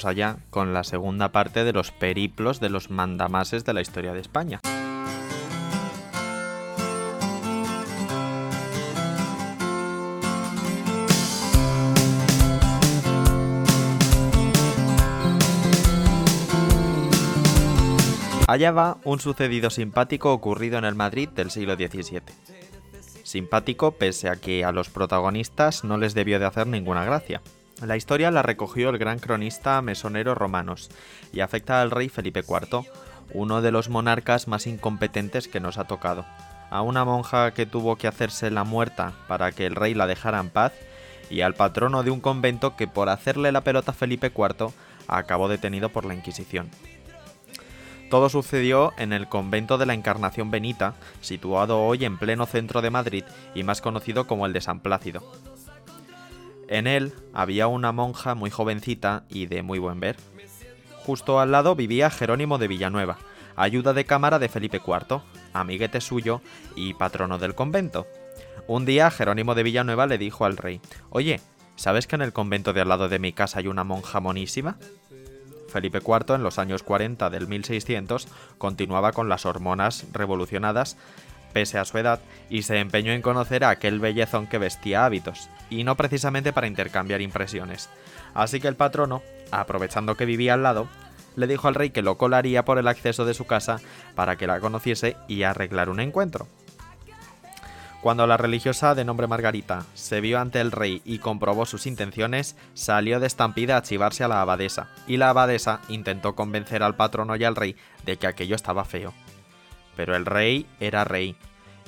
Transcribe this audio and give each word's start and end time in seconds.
allá 0.00 0.38
con 0.50 0.72
la 0.72 0.84
segunda 0.84 1.30
parte 1.32 1.64
de 1.64 1.72
los 1.72 1.90
periplos 1.90 2.60
de 2.60 2.70
los 2.70 2.90
mandamases 2.90 3.64
de 3.64 3.74
la 3.74 3.82
historia 3.82 4.12
de 4.12 4.20
España. 4.20 4.60
Allá 18.48 18.70
va 18.70 18.98
un 19.04 19.18
sucedido 19.20 19.70
simpático 19.70 20.32
ocurrido 20.32 20.76
en 20.76 20.84
el 20.84 20.94
Madrid 20.94 21.28
del 21.30 21.50
siglo 21.50 21.74
XVII. 21.76 22.20
Simpático 23.22 23.92
pese 23.92 24.28
a 24.28 24.36
que 24.36 24.64
a 24.64 24.72
los 24.72 24.90
protagonistas 24.90 25.84
no 25.84 25.96
les 25.96 26.12
debió 26.12 26.38
de 26.38 26.44
hacer 26.44 26.66
ninguna 26.66 27.04
gracia. 27.04 27.40
La 27.82 27.96
historia 27.96 28.30
la 28.30 28.42
recogió 28.42 28.90
el 28.90 28.98
gran 28.98 29.18
cronista 29.18 29.82
mesonero 29.82 30.36
Romanos 30.36 30.88
y 31.32 31.40
afecta 31.40 31.82
al 31.82 31.90
rey 31.90 32.08
Felipe 32.08 32.44
IV, 32.48 32.84
uno 33.34 33.60
de 33.60 33.72
los 33.72 33.88
monarcas 33.88 34.46
más 34.46 34.68
incompetentes 34.68 35.48
que 35.48 35.58
nos 35.58 35.78
ha 35.78 35.84
tocado. 35.84 36.24
A 36.70 36.82
una 36.82 37.04
monja 37.04 37.50
que 37.50 37.66
tuvo 37.66 37.96
que 37.96 38.06
hacerse 38.06 38.52
la 38.52 38.62
muerta 38.62 39.14
para 39.26 39.50
que 39.50 39.66
el 39.66 39.74
rey 39.74 39.94
la 39.94 40.06
dejara 40.06 40.38
en 40.38 40.50
paz 40.50 40.72
y 41.28 41.40
al 41.40 41.54
patrono 41.54 42.04
de 42.04 42.12
un 42.12 42.20
convento 42.20 42.76
que 42.76 42.86
por 42.86 43.08
hacerle 43.08 43.50
la 43.50 43.62
pelota 43.62 43.90
a 43.90 43.94
Felipe 43.94 44.28
IV 44.28 44.72
acabó 45.08 45.48
detenido 45.48 45.88
por 45.88 46.04
la 46.04 46.14
Inquisición. 46.14 46.70
Todo 48.10 48.28
sucedió 48.28 48.92
en 48.96 49.12
el 49.12 49.28
convento 49.28 49.76
de 49.76 49.86
la 49.86 49.94
Encarnación 49.94 50.52
Benita, 50.52 50.94
situado 51.20 51.82
hoy 51.82 52.04
en 52.04 52.16
pleno 52.16 52.46
centro 52.46 52.80
de 52.80 52.90
Madrid 52.90 53.24
y 53.56 53.64
más 53.64 53.80
conocido 53.80 54.28
como 54.28 54.46
el 54.46 54.52
de 54.52 54.60
San 54.60 54.80
Plácido. 54.80 55.22
En 56.72 56.86
él 56.86 57.12
había 57.34 57.66
una 57.66 57.92
monja 57.92 58.34
muy 58.34 58.48
jovencita 58.48 59.24
y 59.28 59.44
de 59.44 59.62
muy 59.62 59.78
buen 59.78 60.00
ver. 60.00 60.16
Justo 61.04 61.38
al 61.38 61.52
lado 61.52 61.76
vivía 61.76 62.08
Jerónimo 62.08 62.56
de 62.56 62.66
Villanueva, 62.66 63.18
ayuda 63.56 63.92
de 63.92 64.06
cámara 64.06 64.38
de 64.38 64.48
Felipe 64.48 64.80
IV, 64.82 65.20
amiguete 65.52 66.00
suyo 66.00 66.40
y 66.74 66.94
patrono 66.94 67.36
del 67.36 67.54
convento. 67.54 68.06
Un 68.66 68.86
día 68.86 69.10
Jerónimo 69.10 69.54
de 69.54 69.64
Villanueva 69.64 70.06
le 70.06 70.16
dijo 70.16 70.46
al 70.46 70.56
rey, 70.56 70.80
Oye, 71.10 71.42
¿sabes 71.76 72.06
que 72.06 72.16
en 72.16 72.22
el 72.22 72.32
convento 72.32 72.72
de 72.72 72.80
al 72.80 72.88
lado 72.88 73.10
de 73.10 73.18
mi 73.18 73.34
casa 73.34 73.58
hay 73.58 73.66
una 73.66 73.84
monja 73.84 74.20
monísima? 74.20 74.78
Felipe 75.68 75.98
IV, 75.98 76.36
en 76.36 76.42
los 76.42 76.58
años 76.58 76.82
40 76.82 77.28
del 77.28 77.48
1600, 77.48 78.28
continuaba 78.56 79.12
con 79.12 79.28
las 79.28 79.44
hormonas 79.44 80.06
revolucionadas, 80.12 80.96
pese 81.52 81.78
a 81.78 81.84
su 81.84 81.98
edad, 81.98 82.20
y 82.50 82.62
se 82.62 82.78
empeñó 82.78 83.12
en 83.12 83.22
conocer 83.22 83.64
a 83.64 83.70
aquel 83.70 84.00
bellezón 84.00 84.46
que 84.46 84.58
vestía 84.58 85.04
hábitos, 85.04 85.48
y 85.70 85.84
no 85.84 85.96
precisamente 85.96 86.52
para 86.52 86.66
intercambiar 86.66 87.20
impresiones. 87.20 87.88
Así 88.34 88.60
que 88.60 88.68
el 88.68 88.76
patrono, 88.76 89.22
aprovechando 89.50 90.16
que 90.16 90.26
vivía 90.26 90.54
al 90.54 90.62
lado, 90.62 90.88
le 91.36 91.46
dijo 91.46 91.68
al 91.68 91.74
rey 91.74 91.90
que 91.90 92.02
lo 92.02 92.18
colaría 92.18 92.64
por 92.64 92.78
el 92.78 92.88
acceso 92.88 93.24
de 93.24 93.34
su 93.34 93.46
casa 93.46 93.80
para 94.14 94.36
que 94.36 94.46
la 94.46 94.60
conociese 94.60 95.16
y 95.28 95.42
arreglar 95.42 95.88
un 95.88 96.00
encuentro. 96.00 96.46
Cuando 98.02 98.26
la 98.26 98.36
religiosa 98.36 98.96
de 98.96 99.04
nombre 99.04 99.28
Margarita 99.28 99.86
se 99.94 100.20
vio 100.20 100.40
ante 100.40 100.60
el 100.60 100.72
rey 100.72 101.00
y 101.04 101.20
comprobó 101.20 101.66
sus 101.66 101.86
intenciones, 101.86 102.56
salió 102.74 103.20
de 103.20 103.28
estampida 103.28 103.76
a 103.76 103.82
chivarse 103.82 104.24
a 104.24 104.28
la 104.28 104.42
abadesa, 104.42 104.88
y 105.06 105.18
la 105.18 105.30
abadesa 105.30 105.80
intentó 105.88 106.34
convencer 106.34 106.82
al 106.82 106.96
patrono 106.96 107.36
y 107.36 107.44
al 107.44 107.54
rey 107.54 107.76
de 108.04 108.16
que 108.16 108.26
aquello 108.26 108.56
estaba 108.56 108.84
feo. 108.84 109.14
Pero 109.96 110.16
el 110.16 110.26
rey 110.26 110.66
era 110.80 111.04
rey, 111.04 111.36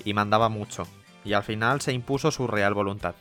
y 0.05 0.15
mandaba 0.15 0.49
mucho, 0.49 0.87
y 1.25 1.33
al 1.33 1.43
final 1.43 1.81
se 1.81 1.93
impuso 1.93 2.31
su 2.31 2.47
real 2.47 2.75
voluntad. 2.75 3.15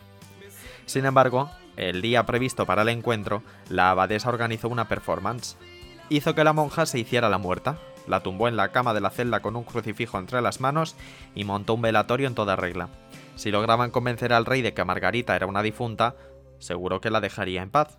Sin 0.86 1.06
embargo, 1.06 1.50
el 1.78 2.02
día 2.02 2.26
previsto 2.26 2.66
para 2.66 2.82
el 2.82 2.90
encuentro, 2.90 3.42
la 3.70 3.90
abadesa 3.90 4.30
organizó 4.30 4.70
una 4.70 4.88
performance. 4.88 5.58
Hizo 6.10 6.36
que 6.36 6.44
la 6.44 6.54
monja 6.54 6.86
se 6.86 7.00
hiciera 7.00 7.30
la 7.30 7.38
muerta, 7.38 7.78
la 8.08 8.22
tumbó 8.22 8.48
en 8.48 8.58
la 8.58 8.72
cama 8.72 8.94
de 8.94 9.02
la 9.02 9.10
celda 9.10 9.40
con 9.42 9.56
un 9.56 9.64
crucifijo 9.64 10.20
entre 10.20 10.42
las 10.42 10.60
manos 10.60 10.96
y 11.36 11.46
montó 11.46 11.74
un 11.74 11.82
velatorio 11.82 12.28
en 12.28 12.36
toda 12.36 12.56
regla. 12.56 12.90
Si 13.36 13.50
lograban 13.50 13.92
convencer 13.92 14.34
al 14.34 14.46
rey 14.46 14.62
de 14.62 14.74
que 14.74 14.84
Margarita 14.84 15.36
era 15.36 15.48
una 15.48 15.64
difunta, 15.64 16.16
seguro 16.60 17.02
que 17.02 17.10
la 17.10 17.22
dejaría 17.22 17.62
en 17.62 17.72
paz. 17.72 17.98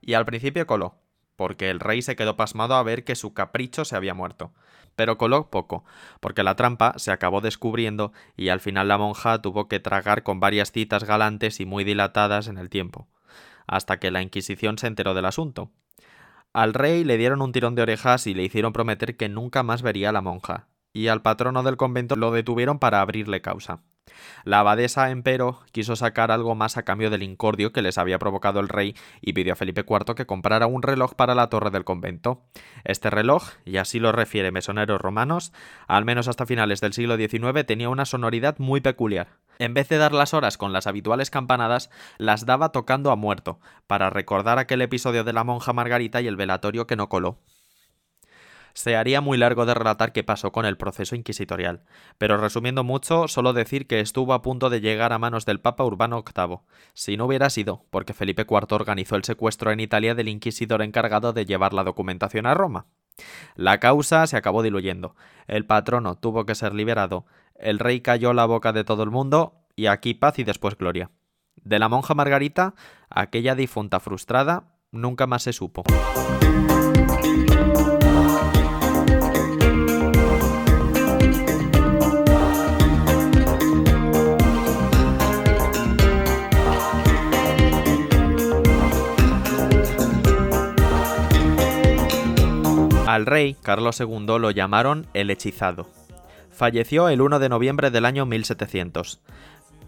Y 0.00 0.14
al 0.14 0.26
principio 0.26 0.66
coló, 0.66 0.96
porque 1.36 1.70
el 1.70 1.80
rey 1.80 2.02
se 2.02 2.16
quedó 2.16 2.36
pasmado 2.36 2.74
a 2.74 2.82
ver 2.82 3.04
que 3.04 3.14
su 3.14 3.34
capricho 3.34 3.84
se 3.84 3.96
había 3.96 4.14
muerto. 4.14 4.52
Pero 4.96 5.18
coló 5.18 5.50
poco, 5.50 5.84
porque 6.20 6.42
la 6.42 6.56
trampa 6.56 6.94
se 6.96 7.12
acabó 7.12 7.42
descubriendo 7.42 8.12
y 8.36 8.48
al 8.48 8.60
final 8.60 8.88
la 8.88 8.98
monja 8.98 9.42
tuvo 9.42 9.68
que 9.68 9.78
tragar 9.78 10.22
con 10.22 10.40
varias 10.40 10.72
citas 10.72 11.04
galantes 11.04 11.60
y 11.60 11.66
muy 11.66 11.84
dilatadas 11.84 12.48
en 12.48 12.56
el 12.56 12.70
tiempo, 12.70 13.06
hasta 13.66 13.98
que 13.98 14.10
la 14.10 14.22
Inquisición 14.22 14.78
se 14.78 14.86
enteró 14.86 15.12
del 15.12 15.26
asunto. 15.26 15.70
Al 16.54 16.72
rey 16.72 17.04
le 17.04 17.18
dieron 17.18 17.42
un 17.42 17.52
tirón 17.52 17.74
de 17.74 17.82
orejas 17.82 18.26
y 18.26 18.32
le 18.32 18.42
hicieron 18.42 18.72
prometer 18.72 19.18
que 19.18 19.28
nunca 19.28 19.62
más 19.62 19.82
vería 19.82 20.08
a 20.08 20.12
la 20.12 20.22
monja, 20.22 20.68
y 20.94 21.08
al 21.08 21.20
patrono 21.20 21.62
del 21.62 21.76
convento 21.76 22.16
lo 22.16 22.30
detuvieron 22.30 22.78
para 22.78 23.02
abrirle 23.02 23.42
causa. 23.42 23.82
La 24.44 24.60
abadesa, 24.60 25.10
empero, 25.10 25.60
quiso 25.72 25.96
sacar 25.96 26.30
algo 26.30 26.54
más 26.54 26.76
a 26.76 26.84
cambio 26.84 27.10
del 27.10 27.24
incordio 27.24 27.72
que 27.72 27.82
les 27.82 27.98
había 27.98 28.18
provocado 28.18 28.60
el 28.60 28.68
rey 28.68 28.94
y 29.20 29.32
pidió 29.32 29.54
a 29.54 29.56
Felipe 29.56 29.84
IV 29.88 30.14
que 30.14 30.26
comprara 30.26 30.66
un 30.68 30.82
reloj 30.82 31.14
para 31.14 31.34
la 31.34 31.48
torre 31.48 31.70
del 31.70 31.84
convento. 31.84 32.42
Este 32.84 33.10
reloj, 33.10 33.44
y 33.64 33.78
así 33.78 33.98
lo 33.98 34.12
refiere 34.12 34.52
mesoneros 34.52 35.00
romanos, 35.00 35.52
al 35.88 36.04
menos 36.04 36.28
hasta 36.28 36.46
finales 36.46 36.80
del 36.80 36.92
siglo 36.92 37.16
XIX 37.16 37.66
tenía 37.66 37.88
una 37.88 38.04
sonoridad 38.04 38.56
muy 38.58 38.80
peculiar. 38.80 39.38
En 39.58 39.74
vez 39.74 39.88
de 39.88 39.98
dar 39.98 40.12
las 40.12 40.34
horas 40.34 40.58
con 40.58 40.72
las 40.72 40.86
habituales 40.86 41.30
campanadas, 41.30 41.90
las 42.18 42.46
daba 42.46 42.70
tocando 42.70 43.10
a 43.10 43.16
muerto, 43.16 43.58
para 43.86 44.10
recordar 44.10 44.58
aquel 44.58 44.82
episodio 44.82 45.24
de 45.24 45.32
la 45.32 45.44
monja 45.44 45.72
Margarita 45.72 46.20
y 46.20 46.28
el 46.28 46.36
velatorio 46.36 46.86
que 46.86 46.96
no 46.96 47.08
coló. 47.08 47.38
Se 48.76 48.94
haría 48.94 49.22
muy 49.22 49.38
largo 49.38 49.64
de 49.64 49.72
relatar 49.72 50.12
qué 50.12 50.22
pasó 50.22 50.52
con 50.52 50.66
el 50.66 50.76
proceso 50.76 51.16
inquisitorial, 51.16 51.84
pero 52.18 52.36
resumiendo 52.36 52.84
mucho, 52.84 53.26
solo 53.26 53.54
decir 53.54 53.86
que 53.86 54.00
estuvo 54.00 54.34
a 54.34 54.42
punto 54.42 54.68
de 54.68 54.82
llegar 54.82 55.14
a 55.14 55.18
manos 55.18 55.46
del 55.46 55.60
Papa 55.60 55.82
Urbano 55.82 56.22
VIII, 56.22 56.58
si 56.92 57.16
no 57.16 57.24
hubiera 57.24 57.48
sido 57.48 57.86
porque 57.88 58.12
Felipe 58.12 58.42
IV 58.42 58.66
organizó 58.72 59.16
el 59.16 59.24
secuestro 59.24 59.70
en 59.70 59.80
Italia 59.80 60.14
del 60.14 60.28
inquisidor 60.28 60.82
encargado 60.82 61.32
de 61.32 61.46
llevar 61.46 61.72
la 61.72 61.84
documentación 61.84 62.44
a 62.44 62.52
Roma. 62.52 62.84
La 63.54 63.80
causa 63.80 64.26
se 64.26 64.36
acabó 64.36 64.62
diluyendo, 64.62 65.16
el 65.46 65.64
patrono 65.64 66.18
tuvo 66.18 66.44
que 66.44 66.54
ser 66.54 66.74
liberado, 66.74 67.24
el 67.54 67.78
rey 67.78 68.02
cayó 68.02 68.34
la 68.34 68.44
boca 68.44 68.74
de 68.74 68.84
todo 68.84 69.04
el 69.04 69.10
mundo, 69.10 69.54
y 69.74 69.86
aquí 69.86 70.12
paz 70.12 70.38
y 70.38 70.44
después 70.44 70.76
gloria. 70.76 71.10
De 71.54 71.78
la 71.78 71.88
monja 71.88 72.12
Margarita, 72.12 72.74
aquella 73.08 73.54
difunta 73.54 74.00
frustrada, 74.00 74.74
nunca 74.92 75.26
más 75.26 75.44
se 75.44 75.54
supo. 75.54 75.82
Al 93.16 93.24
rey 93.24 93.56
Carlos 93.62 93.98
II 93.98 94.26
lo 94.38 94.50
llamaron 94.50 95.06
el 95.14 95.30
hechizado. 95.30 95.88
Falleció 96.50 97.08
el 97.08 97.22
1 97.22 97.38
de 97.38 97.48
noviembre 97.48 97.90
del 97.90 98.04
año 98.04 98.26
1700, 98.26 99.20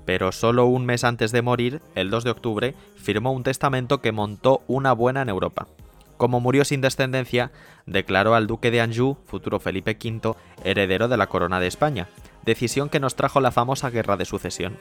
pero 0.06 0.32
solo 0.32 0.64
un 0.64 0.86
mes 0.86 1.04
antes 1.04 1.30
de 1.30 1.42
morir, 1.42 1.82
el 1.94 2.08
2 2.08 2.24
de 2.24 2.30
octubre, 2.30 2.74
firmó 2.96 3.32
un 3.32 3.42
testamento 3.42 4.00
que 4.00 4.12
montó 4.12 4.62
una 4.66 4.94
buena 4.94 5.20
en 5.20 5.28
Europa. 5.28 5.68
Como 6.16 6.40
murió 6.40 6.64
sin 6.64 6.80
descendencia, 6.80 7.52
declaró 7.84 8.34
al 8.34 8.46
duque 8.46 8.70
de 8.70 8.80
Anjou, 8.80 9.18
futuro 9.26 9.60
Felipe 9.60 9.98
V, 10.02 10.34
heredero 10.64 11.08
de 11.08 11.18
la 11.18 11.26
corona 11.26 11.60
de 11.60 11.66
España, 11.66 12.08
decisión 12.46 12.88
que 12.88 12.98
nos 12.98 13.14
trajo 13.14 13.42
la 13.42 13.52
famosa 13.52 13.90
guerra 13.90 14.16
de 14.16 14.24
sucesión. 14.24 14.78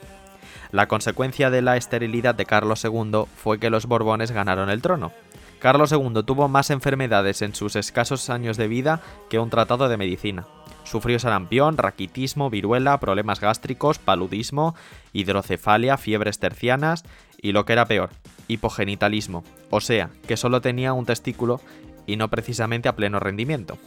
La 0.71 0.87
consecuencia 0.87 1.49
de 1.49 1.61
la 1.61 1.75
esterilidad 1.75 2.33
de 2.33 2.45
Carlos 2.45 2.85
II 2.85 3.25
fue 3.35 3.59
que 3.59 3.69
los 3.69 3.87
Borbones 3.87 4.31
ganaron 4.31 4.69
el 4.69 4.81
trono, 4.81 5.11
Carlos 5.59 5.91
II 5.91 6.23
tuvo 6.23 6.47
más 6.47 6.69
enfermedades 6.69 7.41
en 7.41 7.55
sus 7.55 7.75
escasos 7.75 8.29
años 8.29 8.57
de 8.57 8.67
vida 8.67 9.01
que 9.29 9.39
un 9.39 9.49
tratado 9.49 9.89
de 9.89 9.97
medicina. 9.97 10.45
Sufrió 10.83 11.19
sarampión, 11.19 11.77
raquitismo, 11.77 12.49
viruela, 12.49 12.99
problemas 12.99 13.41
gástricos, 13.41 13.97
paludismo, 13.97 14.75
hidrocefalia, 15.13 15.97
fiebres 15.97 16.39
tercianas 16.39 17.03
y 17.41 17.51
lo 17.51 17.65
que 17.65 17.73
era 17.73 17.87
peor, 17.87 18.11
hipogenitalismo, 18.47 19.43
o 19.69 19.81
sea, 19.81 20.11
que 20.27 20.37
solo 20.37 20.61
tenía 20.61 20.93
un 20.93 21.05
testículo 21.05 21.59
y 22.05 22.15
no 22.15 22.29
precisamente 22.29 22.87
a 22.87 22.95
pleno 22.95 23.19
rendimiento. 23.19 23.77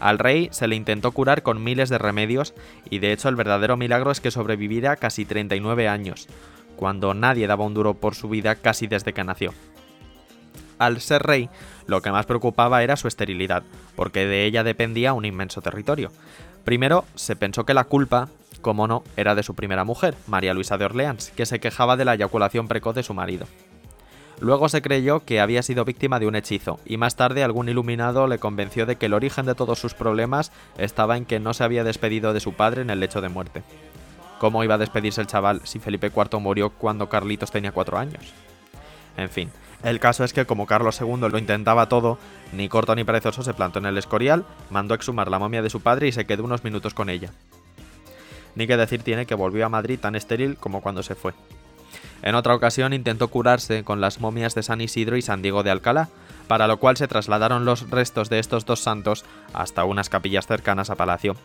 Al 0.00 0.18
rey 0.18 0.48
se 0.52 0.68
le 0.68 0.76
intentó 0.76 1.12
curar 1.12 1.42
con 1.42 1.62
miles 1.62 1.88
de 1.88 1.98
remedios 1.98 2.54
y 2.90 2.98
de 2.98 3.12
hecho 3.12 3.28
el 3.28 3.36
verdadero 3.36 3.76
milagro 3.76 4.10
es 4.10 4.20
que 4.20 4.30
sobreviviera 4.30 4.96
casi 4.96 5.24
39 5.24 5.88
años, 5.88 6.28
cuando 6.76 7.14
nadie 7.14 7.46
daba 7.46 7.64
un 7.64 7.74
duro 7.74 7.94
por 7.94 8.14
su 8.14 8.28
vida 8.28 8.56
casi 8.56 8.86
desde 8.86 9.12
que 9.12 9.24
nació 9.24 9.54
al 10.78 11.00
ser 11.00 11.22
rey, 11.22 11.48
lo 11.86 12.02
que 12.02 12.10
más 12.10 12.26
preocupaba 12.26 12.82
era 12.82 12.96
su 12.96 13.08
esterilidad, 13.08 13.62
porque 13.96 14.26
de 14.26 14.44
ella 14.44 14.64
dependía 14.64 15.12
un 15.12 15.24
inmenso 15.24 15.60
territorio. 15.60 16.10
Primero, 16.64 17.04
se 17.14 17.36
pensó 17.36 17.64
que 17.64 17.74
la 17.74 17.84
culpa, 17.84 18.28
como 18.60 18.86
no, 18.86 19.02
era 19.16 19.34
de 19.34 19.42
su 19.42 19.54
primera 19.54 19.84
mujer, 19.84 20.14
María 20.26 20.54
Luisa 20.54 20.76
de 20.76 20.84
Orleans, 20.84 21.32
que 21.34 21.46
se 21.46 21.60
quejaba 21.60 21.96
de 21.96 22.04
la 22.04 22.14
eyaculación 22.14 22.68
precoz 22.68 22.94
de 22.94 23.02
su 23.02 23.14
marido. 23.14 23.46
Luego 24.40 24.68
se 24.68 24.82
creyó 24.82 25.24
que 25.24 25.40
había 25.40 25.62
sido 25.62 25.84
víctima 25.84 26.20
de 26.20 26.26
un 26.26 26.36
hechizo, 26.36 26.78
y 26.84 26.96
más 26.96 27.16
tarde 27.16 27.42
algún 27.42 27.68
iluminado 27.68 28.28
le 28.28 28.38
convenció 28.38 28.86
de 28.86 28.96
que 28.96 29.06
el 29.06 29.14
origen 29.14 29.46
de 29.46 29.54
todos 29.54 29.80
sus 29.80 29.94
problemas 29.94 30.52
estaba 30.76 31.16
en 31.16 31.24
que 31.24 31.40
no 31.40 31.54
se 31.54 31.64
había 31.64 31.82
despedido 31.82 32.32
de 32.32 32.40
su 32.40 32.52
padre 32.52 32.82
en 32.82 32.90
el 32.90 33.00
lecho 33.00 33.20
de 33.20 33.28
muerte. 33.28 33.62
¿Cómo 34.38 34.62
iba 34.62 34.76
a 34.76 34.78
despedirse 34.78 35.20
el 35.20 35.26
chaval 35.26 35.62
si 35.64 35.80
Felipe 35.80 36.12
IV 36.14 36.38
murió 36.38 36.70
cuando 36.70 37.08
Carlitos 37.08 37.50
tenía 37.50 37.72
cuatro 37.72 37.98
años? 37.98 38.32
En 39.16 39.28
fin, 39.28 39.50
el 39.82 40.00
caso 40.00 40.24
es 40.24 40.32
que 40.32 40.44
como 40.44 40.66
Carlos 40.66 41.00
II 41.00 41.28
lo 41.30 41.38
intentaba 41.38 41.88
todo, 41.88 42.18
ni 42.52 42.68
corto 42.68 42.94
ni 42.94 43.04
perezoso 43.04 43.42
se 43.42 43.54
plantó 43.54 43.78
en 43.78 43.86
el 43.86 43.98
Escorial, 43.98 44.44
mandó 44.70 44.94
exhumar 44.94 45.30
la 45.30 45.38
momia 45.38 45.62
de 45.62 45.70
su 45.70 45.80
padre 45.80 46.08
y 46.08 46.12
se 46.12 46.26
quedó 46.26 46.44
unos 46.44 46.64
minutos 46.64 46.94
con 46.94 47.10
ella. 47.10 47.30
Ni 48.54 48.66
que 48.66 48.76
decir 48.76 49.02
tiene 49.02 49.26
que 49.26 49.36
volvió 49.36 49.66
a 49.66 49.68
Madrid 49.68 50.00
tan 50.00 50.16
estéril 50.16 50.56
como 50.56 50.80
cuando 50.80 51.02
se 51.02 51.14
fue. 51.14 51.32
En 52.22 52.34
otra 52.34 52.54
ocasión 52.54 52.92
intentó 52.92 53.28
curarse 53.28 53.84
con 53.84 54.00
las 54.00 54.20
momias 54.20 54.54
de 54.54 54.64
San 54.64 54.80
Isidro 54.80 55.16
y 55.16 55.22
San 55.22 55.42
Diego 55.42 55.62
de 55.62 55.70
Alcalá, 55.70 56.08
para 56.48 56.66
lo 56.66 56.78
cual 56.78 56.96
se 56.96 57.06
trasladaron 57.06 57.64
los 57.64 57.88
restos 57.90 58.28
de 58.30 58.40
estos 58.40 58.64
dos 58.64 58.80
santos 58.80 59.24
hasta 59.52 59.84
unas 59.84 60.08
capillas 60.08 60.46
cercanas 60.46 60.90
a 60.90 60.96
Palacio. 60.96 61.36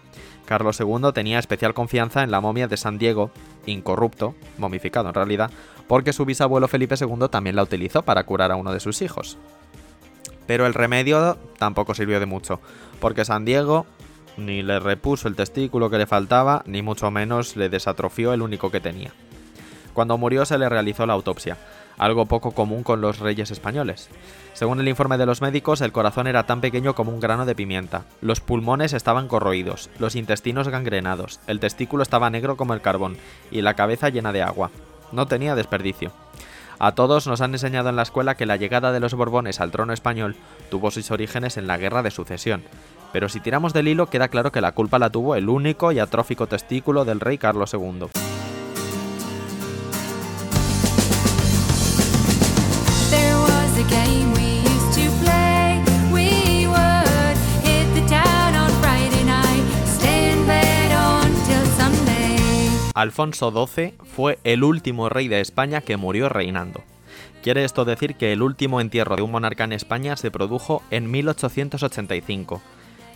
Carlos 0.45 0.80
II 0.80 1.12
tenía 1.13 1.39
especial 1.39 1.74
confianza 1.74 2.24
en 2.24 2.31
la 2.31 2.41
momia 2.41 2.68
de 2.68 2.77
San 2.77 2.97
Diego, 2.97 3.30
incorrupto, 3.65 4.36
momificado 4.57 5.10
en 5.10 5.15
realidad, 5.15 5.51
porque 5.88 6.13
su 6.13 6.25
bisabuelo 6.25 6.68
Felipe 6.68 6.95
II 7.00 7.27
también 7.30 7.56
la 7.56 7.63
utilizó 7.63 8.04
para 8.04 8.24
curar 8.24 8.51
a 8.51 8.56
uno 8.56 8.74
de 8.74 8.80
sus 8.80 9.01
hijos. 9.01 9.38
Pero 10.48 10.65
el 10.65 10.74
remedio 10.74 11.38
tampoco 11.57 11.94
sirvió 11.94 12.19
de 12.19 12.25
mucho, 12.25 12.60
porque 13.00 13.25
San 13.25 13.45
Diego 13.45 13.86
ni 14.38 14.63
le 14.63 14.80
repuso 14.80 15.27
el 15.27 15.36
testículo 15.36 15.89
que 15.89 15.98
le 15.98 16.07
faltaba, 16.07 16.63
ni 16.65 16.81
mucho 16.81 17.12
menos 17.12 17.56
le 17.56 17.69
desatrofió 17.69 18.33
el 18.33 18.42
único 18.42 18.71
que 18.71 18.80
tenía. 18.80 19.13
Cuando 19.94 20.18
murió 20.18 20.45
se 20.45 20.57
le 20.57 20.69
realizó 20.69 21.06
la 21.06 21.13
autopsia, 21.13 21.57
algo 21.98 22.25
poco 22.25 22.51
común 22.51 22.84
con 22.84 23.01
los 23.01 23.19
reyes 23.19 23.51
españoles. 23.51 24.10
Según 24.54 24.80
el 24.80 24.88
informe 24.88 25.18
de 25.18 25.25
los 25.25 25.42
médicos, 25.42 25.81
el 25.81 25.92
corazón 25.92 26.28
era 26.28 26.45
tan 26.45 26.62
pequeño 26.62 26.95
como 26.95 27.12
un 27.12 27.19
grano 27.19 27.45
de 27.45 27.56
pimienta, 27.56 28.06
los 28.22 28.40
pulmones 28.40 28.94
estaban 28.94 29.28
corroídos, 29.28 29.90
los 30.00 30.16
intestinos 30.16 30.69
gangrenados, 30.69 31.40
el 31.48 31.60
testículo 31.60 32.04
estaba 32.04 32.30
negro 32.30 32.57
como 32.57 32.74
el 32.74 32.81
carbón 32.81 33.18
y 33.51 33.62
la 33.62 33.74
cabeza 33.74 34.10
llena 34.10 34.31
de 34.31 34.44
agua. 34.44 34.72
No 35.12 35.28
tenía 35.28 35.56
desperdicio. 35.56 36.12
A 36.80 36.94
todos 36.94 37.28
nos 37.28 37.42
han 37.42 37.54
enseñado 37.54 37.90
en 37.90 37.95
la 37.95 38.01
escuela 38.01 38.36
que 38.36 38.45
la 38.45 38.57
llegada 38.57 38.92
de 38.92 39.00
los 39.00 39.13
Borbones 39.13 39.62
al 39.62 39.72
trono 39.72 39.94
español 39.94 40.36
tuvo 40.69 40.92
sus 40.92 41.12
orígenes 41.12 41.57
en 41.57 41.68
la 41.68 41.78
guerra 41.78 42.04
de 42.04 42.12
sucesión, 42.12 42.63
pero 43.13 43.30
si 43.30 43.40
tiramos 43.40 43.74
del 43.74 43.88
hilo 43.88 44.07
queda 44.07 44.28
claro 44.28 44.51
que 44.51 44.60
la 44.60 44.74
culpa 44.74 45.00
la 45.00 45.12
tuvo 45.12 45.36
el 45.36 45.48
único 45.48 45.92
y 45.92 46.00
atrófico 46.00 46.48
testículo 46.48 47.06
del 47.06 47.19
rey 47.19 47.38
Carlos 47.38 47.74
II. 47.74 48.32
Alfonso 62.94 63.51
XII 63.51 63.95
fue 64.04 64.38
el 64.44 64.63
último 64.63 65.10
rey 65.10 65.28
de 65.28 65.42
España 65.42 65.81
que 65.81 65.98
murió 65.98 66.30
reinando. 66.30 66.84
Quiere 67.42 67.63
esto 67.63 67.86
decir 67.86 68.16
que 68.16 68.31
el 68.31 68.44
último 68.44 68.81
entierro 68.81 69.16
de 69.16 69.24
un 69.24 69.31
monarca 69.31 69.63
en 69.63 69.74
España 69.74 70.16
se 70.16 70.30
produjo 70.30 70.84
en 70.92 71.10
1885. 71.10 72.62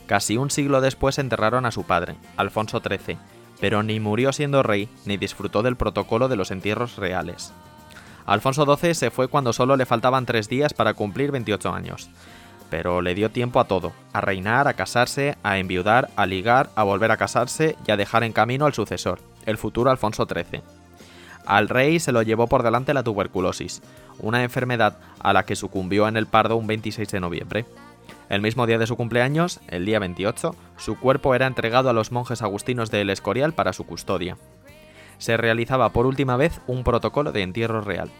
Casi 0.08 0.36
un 0.36 0.50
siglo 0.50 0.82
después 0.82 1.20
enterraron 1.20 1.68
a 1.68 1.72
su 1.72 1.84
padre, 1.84 2.16
Alfonso 2.38 2.82
XIII, 2.82 3.20
pero 3.62 3.84
ni 3.84 4.00
murió 4.00 4.34
siendo 4.34 4.64
rey 4.64 4.90
ni 5.06 5.18
disfrutó 5.18 5.62
del 5.62 5.76
protocolo 5.76 6.28
de 6.28 6.38
los 6.38 6.50
entierros 6.50 6.96
reales. 6.96 7.54
Alfonso 8.26 8.66
XII 8.66 8.96
se 8.96 9.12
fue 9.12 9.28
cuando 9.28 9.54
solo 9.54 9.76
le 9.76 9.86
faltaban 9.86 10.26
tres 10.26 10.50
días 10.50 10.74
para 10.74 10.96
cumplir 10.96 11.30
28 11.32 11.72
años, 11.72 12.10
pero 12.72 13.02
le 13.02 13.14
dio 13.14 13.30
tiempo 13.30 13.60
a 13.60 13.66
todo, 13.66 13.94
a 14.12 14.22
reinar, 14.22 14.68
a 14.68 14.74
casarse, 14.74 15.38
a 15.44 15.60
enviudar, 15.60 16.10
a 16.16 16.26
ligar, 16.26 16.72
a 16.76 16.82
volver 16.82 17.12
a 17.12 17.18
casarse 17.18 17.76
y 17.88 17.92
a 17.92 17.98
dejar 17.98 18.24
en 18.24 18.34
camino 18.34 18.66
al 18.66 18.74
sucesor, 18.74 19.20
el 19.48 19.58
futuro 19.58 19.90
Alfonso 19.90 20.28
XIII. 20.28 20.62
Al 21.48 21.70
rey 21.70 22.00
se 22.00 22.12
lo 22.12 22.22
llevó 22.22 22.48
por 22.48 22.62
delante 22.62 22.94
la 22.94 23.04
tuberculosis, 23.04 23.82
una 24.20 24.44
enfermedad 24.44 25.00
a 25.20 25.32
la 25.34 25.46
que 25.46 25.56
sucumbió 25.56 26.08
en 26.08 26.18
el 26.18 26.28
Pardo 26.28 26.58
un 26.58 26.68
26 26.68 27.10
de 27.10 27.20
noviembre. 27.22 27.66
El 28.30 28.42
mismo 28.42 28.68
día 28.68 28.78
de 28.78 28.86
su 28.86 28.98
cumpleaños, 28.98 29.62
el 29.70 29.86
día 29.86 30.00
28, 30.00 30.54
su 30.76 31.00
cuerpo 31.00 31.34
era 31.34 31.48
entregado 31.48 31.90
a 31.90 31.94
los 31.94 32.12
monjes 32.12 32.42
agustinos 32.42 32.92
de 32.92 33.02
El 33.02 33.10
Escorial 33.10 33.54
para 33.54 33.72
su 33.72 33.86
custodia. 33.86 34.38
Se 35.20 35.38
realizaba 35.38 35.94
por 35.94 36.06
última 36.06 36.36
vez 36.36 36.60
un 36.68 36.84
protocolo 36.84 37.32
de 37.32 37.44
entierro 37.44 37.80
real. 37.80 38.12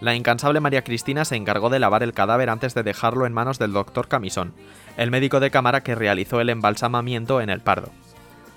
La 0.00 0.14
incansable 0.14 0.60
María 0.60 0.82
Cristina 0.82 1.26
se 1.26 1.36
encargó 1.36 1.68
de 1.68 1.78
lavar 1.78 2.02
el 2.02 2.14
cadáver 2.14 2.48
antes 2.48 2.72
de 2.72 2.82
dejarlo 2.82 3.26
en 3.26 3.34
manos 3.34 3.58
del 3.58 3.74
doctor 3.74 4.08
Camisón, 4.08 4.54
el 4.96 5.10
médico 5.10 5.40
de 5.40 5.50
cámara 5.50 5.82
que 5.82 5.94
realizó 5.94 6.40
el 6.40 6.48
embalsamamiento 6.48 7.42
en 7.42 7.50
el 7.50 7.60
Pardo 7.60 7.90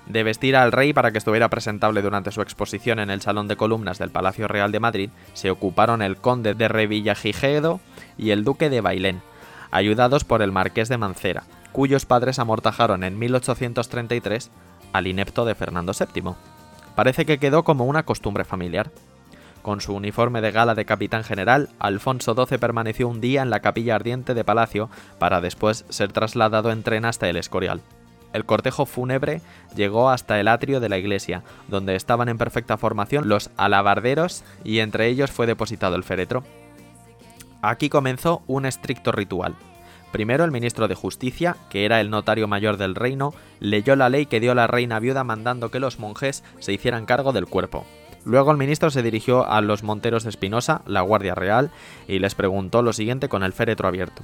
de 0.06 0.22
vestir 0.22 0.56
al 0.56 0.72
rey 0.72 0.92
para 0.92 1.12
que 1.12 1.18
estuviera 1.18 1.48
presentable 1.48 2.02
durante 2.02 2.30
su 2.30 2.42
exposición 2.42 2.98
en 2.98 3.10
el 3.10 3.22
Salón 3.22 3.48
de 3.48 3.56
Columnas 3.56 3.98
del 3.98 4.10
Palacio 4.10 4.48
Real 4.48 4.72
de 4.72 4.80
Madrid, 4.80 5.10
se 5.32 5.50
ocuparon 5.50 6.02
el 6.02 6.16
conde 6.16 6.54
de 6.54 6.68
Revillagigedo 6.68 7.80
y 8.18 8.30
el 8.30 8.44
duque 8.44 8.70
de 8.70 8.80
Bailén, 8.80 9.22
ayudados 9.70 10.24
por 10.24 10.42
el 10.42 10.52
marqués 10.52 10.88
de 10.88 10.98
Mancera, 10.98 11.44
cuyos 11.72 12.06
padres 12.06 12.38
amortajaron 12.38 13.02
en 13.02 13.18
1833 13.18 14.50
al 14.92 15.06
inepto 15.06 15.44
de 15.44 15.54
Fernando 15.54 15.92
VII. 15.92 16.34
Parece 16.94 17.26
que 17.26 17.38
quedó 17.38 17.64
como 17.64 17.84
una 17.84 18.04
costumbre 18.04 18.44
familiar. 18.44 18.90
Con 19.62 19.80
su 19.80 19.94
uniforme 19.94 20.42
de 20.42 20.52
gala 20.52 20.74
de 20.74 20.84
capitán 20.84 21.24
general, 21.24 21.70
Alfonso 21.78 22.34
XII 22.34 22.58
permaneció 22.58 23.08
un 23.08 23.22
día 23.22 23.40
en 23.40 23.48
la 23.48 23.60
capilla 23.60 23.94
ardiente 23.94 24.34
de 24.34 24.44
Palacio 24.44 24.90
para 25.18 25.40
después 25.40 25.86
ser 25.88 26.12
trasladado 26.12 26.70
en 26.70 26.82
tren 26.82 27.06
hasta 27.06 27.28
el 27.30 27.36
Escorial 27.36 27.80
el 28.34 28.44
cortejo 28.44 28.84
fúnebre 28.84 29.40
llegó 29.74 30.10
hasta 30.10 30.38
el 30.40 30.48
atrio 30.48 30.80
de 30.80 30.90
la 30.90 30.98
iglesia, 30.98 31.42
donde 31.68 31.94
estaban 31.94 32.28
en 32.28 32.36
perfecta 32.36 32.76
formación 32.76 33.28
los 33.28 33.50
alabarderos 33.56 34.44
y 34.64 34.80
entre 34.80 35.06
ellos 35.06 35.30
fue 35.30 35.46
depositado 35.46 35.94
el 35.96 36.04
féretro. 36.04 36.42
Aquí 37.62 37.88
comenzó 37.88 38.42
un 38.46 38.66
estricto 38.66 39.12
ritual. 39.12 39.54
Primero 40.12 40.44
el 40.44 40.50
ministro 40.50 40.88
de 40.88 40.94
Justicia, 40.94 41.56
que 41.70 41.84
era 41.84 42.00
el 42.00 42.10
notario 42.10 42.46
mayor 42.46 42.76
del 42.76 42.94
reino, 42.94 43.32
leyó 43.60 43.96
la 43.96 44.08
ley 44.08 44.26
que 44.26 44.40
dio 44.40 44.54
la 44.54 44.66
reina 44.66 44.98
viuda 44.98 45.24
mandando 45.24 45.70
que 45.70 45.80
los 45.80 45.98
monjes 45.98 46.44
se 46.58 46.72
hicieran 46.72 47.06
cargo 47.06 47.32
del 47.32 47.46
cuerpo. 47.46 47.86
Luego 48.24 48.50
el 48.50 48.56
ministro 48.56 48.90
se 48.90 49.02
dirigió 49.02 49.46
a 49.46 49.60
los 49.60 49.82
monteros 49.82 50.24
de 50.24 50.30
Espinosa, 50.30 50.82
la 50.86 51.02
Guardia 51.02 51.34
Real, 51.34 51.70
y 52.08 52.18
les 52.18 52.34
preguntó 52.34 52.82
lo 52.82 52.92
siguiente 52.92 53.28
con 53.28 53.42
el 53.42 53.52
féretro 53.52 53.86
abierto. 53.86 54.22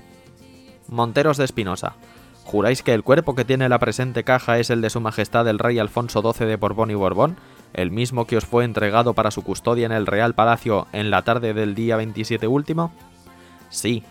Monteros 0.89 1.37
de 1.37 1.45
Espinosa, 1.45 1.95
¿Juráis 2.45 2.83
que 2.83 2.95
el 2.95 3.05
cuerpo 3.05 3.35
que 3.35 3.45
tiene 3.45 3.69
la 3.69 3.79
presente 3.79 4.25
caja 4.25 4.59
es 4.59 4.71
el 4.71 4.81
de 4.81 4.91
Su 4.91 5.01
Majestad 5.01 5.47
el 5.47 5.59
Rey 5.59 5.79
Alfonso 5.79 6.21
XII 6.21 6.47
de 6.47 6.57
Borbón 6.57 6.91
y 6.91 6.95
Borbón, 6.95 7.37
el 7.75 7.91
mismo 7.91 8.27
que 8.27 8.37
os 8.37 8.45
fue 8.45 8.65
entregado 8.65 9.15
para 9.15 9.31
su 9.31 9.43
custodia 9.43 9.87
en 9.87 9.93
el 9.93 10.07
Real 10.07 10.35
Palacio 10.35 10.89
en 10.93 11.11
la 11.11 11.23
tarde 11.23 11.55
del 11.55 11.75
día 11.75 11.97
27 11.97 12.49
último? 12.49 12.93
Sí, 13.69 14.03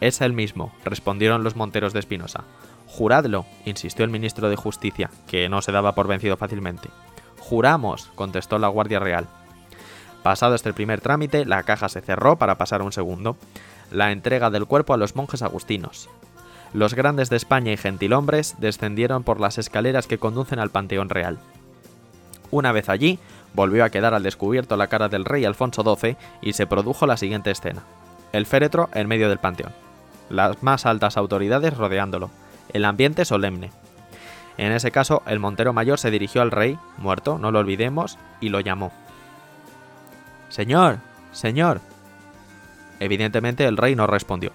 es 0.00 0.20
el 0.20 0.32
mismo, 0.32 0.72
respondieron 0.84 1.42
los 1.42 1.56
monteros 1.56 1.92
de 1.92 1.98
Espinosa. 1.98 2.44
Juradlo, 2.86 3.44
insistió 3.64 4.04
el 4.04 4.10
ministro 4.10 4.48
de 4.48 4.56
Justicia, 4.56 5.10
que 5.26 5.48
no 5.48 5.60
se 5.60 5.72
daba 5.72 5.94
por 5.94 6.06
vencido 6.06 6.36
fácilmente. 6.36 6.88
Juramos, 7.38 8.10
contestó 8.14 8.58
la 8.58 8.68
Guardia 8.68 9.00
Real. 9.00 9.26
Pasado 10.22 10.54
este 10.54 10.72
primer 10.72 11.00
trámite, 11.00 11.44
la 11.44 11.62
caja 11.64 11.88
se 11.88 12.02
cerró 12.02 12.36
para 12.36 12.58
pasar 12.58 12.82
un 12.82 12.92
segundo. 12.92 13.36
La 13.90 14.12
entrega 14.12 14.50
del 14.50 14.66
cuerpo 14.66 14.94
a 14.94 14.96
los 14.96 15.16
monjes 15.16 15.42
agustinos 15.42 16.08
los 16.72 16.94
grandes 16.94 17.30
de 17.30 17.36
España 17.36 17.72
y 17.72 17.76
gentilhombres 17.76 18.54
descendieron 18.58 19.24
por 19.24 19.40
las 19.40 19.58
escaleras 19.58 20.06
que 20.06 20.18
conducen 20.18 20.58
al 20.58 20.70
Panteón 20.70 21.08
Real. 21.08 21.38
Una 22.50 22.72
vez 22.72 22.88
allí, 22.88 23.18
volvió 23.54 23.84
a 23.84 23.90
quedar 23.90 24.14
al 24.14 24.22
descubierto 24.22 24.76
la 24.76 24.86
cara 24.86 25.08
del 25.08 25.24
rey 25.24 25.44
Alfonso 25.44 25.82
XII 25.82 26.16
y 26.42 26.52
se 26.52 26.66
produjo 26.66 27.06
la 27.06 27.16
siguiente 27.16 27.50
escena. 27.50 27.82
El 28.32 28.46
féretro 28.46 28.88
en 28.94 29.08
medio 29.08 29.28
del 29.28 29.38
panteón. 29.38 29.72
Las 30.28 30.62
más 30.62 30.86
altas 30.86 31.16
autoridades 31.16 31.76
rodeándolo. 31.76 32.30
El 32.72 32.84
ambiente 32.84 33.24
solemne. 33.24 33.72
En 34.56 34.72
ese 34.72 34.92
caso, 34.92 35.22
el 35.26 35.40
Montero 35.40 35.72
Mayor 35.72 35.98
se 35.98 36.10
dirigió 36.10 36.42
al 36.42 36.50
rey, 36.50 36.78
muerto, 36.98 37.38
no 37.38 37.50
lo 37.50 37.58
olvidemos, 37.58 38.18
y 38.40 38.50
lo 38.50 38.60
llamó. 38.60 38.92
Señor, 40.48 40.98
señor. 41.32 41.80
Evidentemente 43.00 43.64
el 43.64 43.76
rey 43.76 43.96
no 43.96 44.06
respondió. 44.06 44.52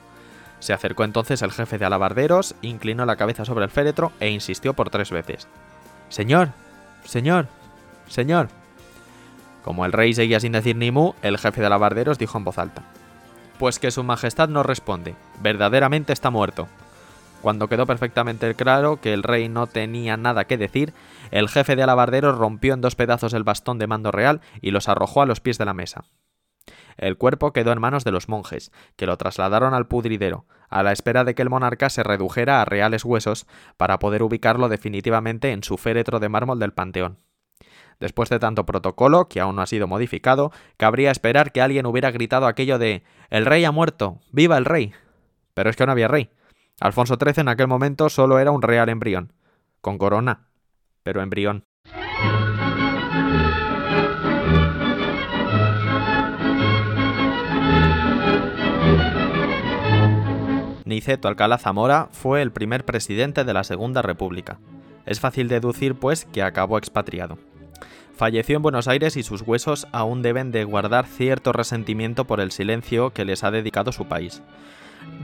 Se 0.65 0.73
acercó 0.73 1.03
entonces 1.03 1.43
el 1.43 1.51
jefe 1.51 1.77
de 1.77 1.85
alabarderos, 1.85 2.55
inclinó 2.63 3.05
la 3.05 3.17
cabeza 3.17 3.45
sobre 3.45 3.65
el 3.65 3.69
féretro 3.69 4.11
e 4.19 4.31
insistió 4.31 4.73
por 4.73 4.89
tres 4.89 5.11
veces. 5.11 5.47
Señor, 6.09 6.53
señor, 7.03 7.45
señor. 8.07 8.47
Como 9.63 9.85
el 9.85 9.91
rey 9.91 10.15
seguía 10.15 10.39
sin 10.39 10.53
decir 10.53 10.75
ni 10.75 10.89
mu, 10.89 11.13
el 11.21 11.37
jefe 11.37 11.61
de 11.61 11.67
alabarderos 11.67 12.17
dijo 12.17 12.39
en 12.39 12.45
voz 12.45 12.57
alta. 12.57 12.81
Pues 13.59 13.77
que 13.77 13.91
su 13.91 14.03
majestad 14.03 14.49
no 14.49 14.63
responde, 14.63 15.13
verdaderamente 15.39 16.13
está 16.13 16.31
muerto. 16.31 16.67
Cuando 17.43 17.69
quedó 17.69 17.85
perfectamente 17.85 18.55
claro 18.55 18.99
que 18.99 19.13
el 19.13 19.21
rey 19.21 19.47
no 19.49 19.67
tenía 19.67 20.17
nada 20.17 20.45
que 20.45 20.57
decir, 20.57 20.95
el 21.29 21.47
jefe 21.47 21.75
de 21.75 21.83
alabarderos 21.83 22.39
rompió 22.39 22.73
en 22.73 22.81
dos 22.81 22.95
pedazos 22.95 23.35
el 23.35 23.43
bastón 23.43 23.77
de 23.77 23.85
mando 23.85 24.11
real 24.11 24.41
y 24.63 24.71
los 24.71 24.89
arrojó 24.89 25.21
a 25.21 25.27
los 25.27 25.41
pies 25.41 25.59
de 25.59 25.65
la 25.65 25.75
mesa. 25.75 26.05
El 26.97 27.17
cuerpo 27.17 27.53
quedó 27.53 27.71
en 27.71 27.81
manos 27.81 28.03
de 28.03 28.11
los 28.11 28.29
monjes, 28.29 28.71
que 28.95 29.05
lo 29.05 29.17
trasladaron 29.17 29.73
al 29.73 29.87
pudridero, 29.87 30.45
a 30.69 30.83
la 30.83 30.91
espera 30.91 31.23
de 31.23 31.35
que 31.35 31.41
el 31.41 31.49
monarca 31.49 31.89
se 31.89 32.03
redujera 32.03 32.61
a 32.61 32.65
reales 32.65 33.05
huesos 33.05 33.47
para 33.77 33.99
poder 33.99 34.23
ubicarlo 34.23 34.69
definitivamente 34.69 35.51
en 35.51 35.63
su 35.63 35.77
féretro 35.77 36.19
de 36.19 36.29
mármol 36.29 36.59
del 36.59 36.73
Panteón. 36.73 37.19
Después 37.99 38.29
de 38.29 38.39
tanto 38.39 38.65
protocolo, 38.65 39.29
que 39.29 39.39
aún 39.39 39.55
no 39.55 39.61
ha 39.61 39.67
sido 39.67 39.87
modificado, 39.87 40.51
cabría 40.77 41.11
esperar 41.11 41.51
que 41.51 41.61
alguien 41.61 41.85
hubiera 41.85 42.11
gritado 42.11 42.45
aquello 42.45 42.77
de 42.77 43.03
El 43.29 43.45
rey 43.45 43.63
ha 43.63 43.71
muerto. 43.71 44.19
¡Viva 44.31 44.57
el 44.57 44.65
rey! 44.65 44.93
Pero 45.53 45.69
es 45.69 45.75
que 45.77 45.85
no 45.85 45.93
había 45.93 46.09
rey. 46.09 46.29
Alfonso 46.81 47.15
XIII 47.15 47.41
en 47.41 47.47
aquel 47.47 47.67
momento 47.67 48.09
solo 48.09 48.37
era 48.39 48.51
un 48.51 48.61
real 48.61 48.89
embrión, 48.89 49.31
con 49.79 49.97
corona, 49.97 50.49
pero 51.03 51.21
embrión. 51.21 51.63
Niceto 60.95 61.27
Alcalá 61.27 61.57
Zamora 61.57 62.07
fue 62.13 62.41
el 62.41 62.53
primer 62.53 62.85
presidente 62.85 63.43
de 63.43 63.53
la 63.53 63.65
Segunda 63.65 64.01
República. 64.01 64.59
Es 65.05 65.19
fácil 65.19 65.49
deducir, 65.49 65.95
pues, 65.95 66.23
que 66.23 66.41
acabó 66.41 66.77
expatriado. 66.77 67.37
Falleció 68.15 68.55
en 68.55 68.61
Buenos 68.61 68.87
Aires 68.87 69.17
y 69.17 69.23
sus 69.23 69.41
huesos 69.41 69.87
aún 69.91 70.21
deben 70.21 70.53
de 70.53 70.63
guardar 70.63 71.05
cierto 71.05 71.51
resentimiento 71.51 72.23
por 72.23 72.39
el 72.39 72.53
silencio 72.53 73.09
que 73.09 73.25
les 73.25 73.43
ha 73.43 73.51
dedicado 73.51 73.91
su 73.91 74.05
país. 74.07 74.41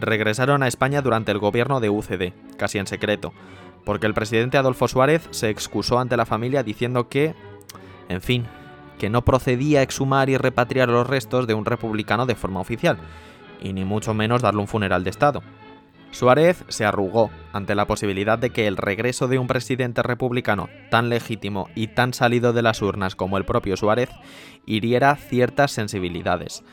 Regresaron 0.01 0.61
a 0.61 0.67
España 0.67 1.01
durante 1.01 1.31
el 1.31 1.39
gobierno 1.39 1.79
de 1.79 1.89
UCD, 1.89 2.33
casi 2.57 2.77
en 2.77 2.85
secreto, 2.85 3.31
porque 3.85 4.07
el 4.07 4.13
presidente 4.13 4.57
Adolfo 4.57 4.89
Suárez 4.89 5.29
se 5.31 5.49
excusó 5.49 5.99
ante 5.99 6.17
la 6.17 6.25
familia 6.25 6.63
diciendo 6.63 7.07
que, 7.07 7.33
en 8.09 8.21
fin, 8.21 8.45
que 8.99 9.09
no 9.09 9.23
procedía 9.23 9.83
exhumar 9.83 10.29
y 10.29 10.35
repatriar 10.35 10.89
los 10.89 11.07
restos 11.07 11.47
de 11.47 11.53
un 11.53 11.63
republicano 11.63 12.25
de 12.25 12.35
forma 12.35 12.59
oficial, 12.59 12.97
y 13.61 13.71
ni 13.71 13.85
mucho 13.85 14.13
menos 14.13 14.41
darle 14.41 14.59
un 14.59 14.67
funeral 14.67 15.05
de 15.05 15.11
Estado. 15.11 15.41
Suárez 16.11 16.65
se 16.67 16.85
arrugó 16.85 17.31
ante 17.53 17.73
la 17.73 17.87
posibilidad 17.87 18.37
de 18.37 18.49
que 18.49 18.67
el 18.67 18.77
regreso 18.77 19.27
de 19.27 19.39
un 19.39 19.47
presidente 19.47 20.03
republicano 20.03 20.69
tan 20.89 21.09
legítimo 21.09 21.69
y 21.73 21.87
tan 21.87 22.13
salido 22.13 22.51
de 22.53 22.61
las 22.61 22.81
urnas 22.81 23.15
como 23.15 23.37
el 23.37 23.45
propio 23.45 23.77
Suárez 23.77 24.09
hiriera 24.65 25.15
ciertas 25.15 25.71
sensibilidades. 25.71 26.63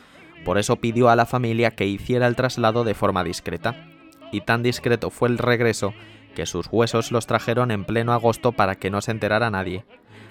Por 0.44 0.58
eso 0.58 0.76
pidió 0.76 1.08
a 1.08 1.16
la 1.16 1.26
familia 1.26 1.72
que 1.72 1.86
hiciera 1.86 2.26
el 2.26 2.36
traslado 2.36 2.84
de 2.84 2.94
forma 2.94 3.24
discreta. 3.24 3.88
Y 4.32 4.42
tan 4.42 4.62
discreto 4.62 5.10
fue 5.10 5.28
el 5.28 5.38
regreso 5.38 5.94
que 6.34 6.46
sus 6.46 6.68
huesos 6.70 7.12
los 7.12 7.26
trajeron 7.26 7.70
en 7.70 7.84
pleno 7.84 8.12
agosto 8.12 8.52
para 8.52 8.74
que 8.74 8.90
no 8.90 9.00
se 9.00 9.12
enterara 9.12 9.50
nadie. 9.50 9.84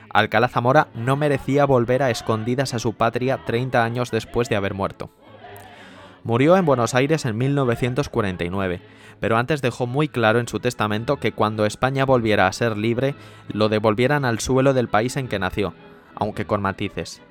Alcalá 0.09 0.47
Zamora 0.47 0.87
no 0.93 1.15
merecía 1.15 1.65
volver 1.65 2.03
a 2.03 2.09
escondidas 2.09 2.73
a 2.73 2.79
su 2.79 2.93
patria 2.93 3.43
30 3.45 3.83
años 3.83 4.11
después 4.11 4.49
de 4.49 4.55
haber 4.55 4.73
muerto. 4.73 5.09
Murió 6.23 6.57
en 6.57 6.65
Buenos 6.65 6.93
Aires 6.93 7.25
en 7.25 7.37
1949, 7.37 8.81
pero 9.19 9.38
antes 9.38 9.62
dejó 9.62 9.88
muy 9.88 10.07
claro 10.07 10.39
en 10.39 10.47
su 10.47 10.59
testamento 10.59 11.17
que 11.17 11.31
cuando 11.31 11.65
España 11.65 12.05
volviera 12.05 12.47
a 12.47 12.53
ser 12.53 12.77
libre, 12.77 13.15
lo 13.47 13.69
devolvieran 13.69 14.25
al 14.25 14.39
suelo 14.39 14.74
del 14.74 14.88
país 14.88 15.17
en 15.17 15.27
que 15.27 15.39
nació, 15.39 15.74
aunque 16.15 16.45
con 16.45 16.62
matices. 16.62 17.21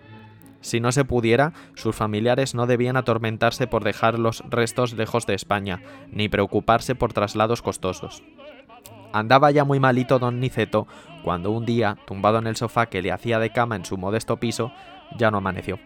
Si 0.60 0.80
no 0.80 0.90
se 0.90 1.04
pudiera, 1.04 1.52
sus 1.74 1.94
familiares 1.94 2.54
no 2.54 2.66
debían 2.66 2.96
atormentarse 2.96 3.66
por 3.66 3.84
dejar 3.84 4.18
los 4.18 4.42
restos 4.50 4.94
lejos 4.94 5.26
de 5.26 5.34
España, 5.34 5.80
ni 6.10 6.28
preocuparse 6.28 6.94
por 6.94 7.12
traslados 7.12 7.62
costosos. 7.62 8.22
Andaba 9.12 9.50
ya 9.50 9.64
muy 9.64 9.80
malito 9.80 10.18
don 10.18 10.40
Niceto 10.40 10.86
cuando 11.22 11.50
un 11.50 11.64
día, 11.66 11.98
tumbado 12.06 12.38
en 12.38 12.46
el 12.46 12.56
sofá 12.56 12.86
que 12.86 13.02
le 13.02 13.12
hacía 13.12 13.38
de 13.38 13.50
cama 13.50 13.76
en 13.76 13.84
su 13.84 13.96
modesto 13.96 14.38
piso, 14.38 14.72
ya 15.16 15.30
no 15.30 15.38
amaneció. 15.38 15.78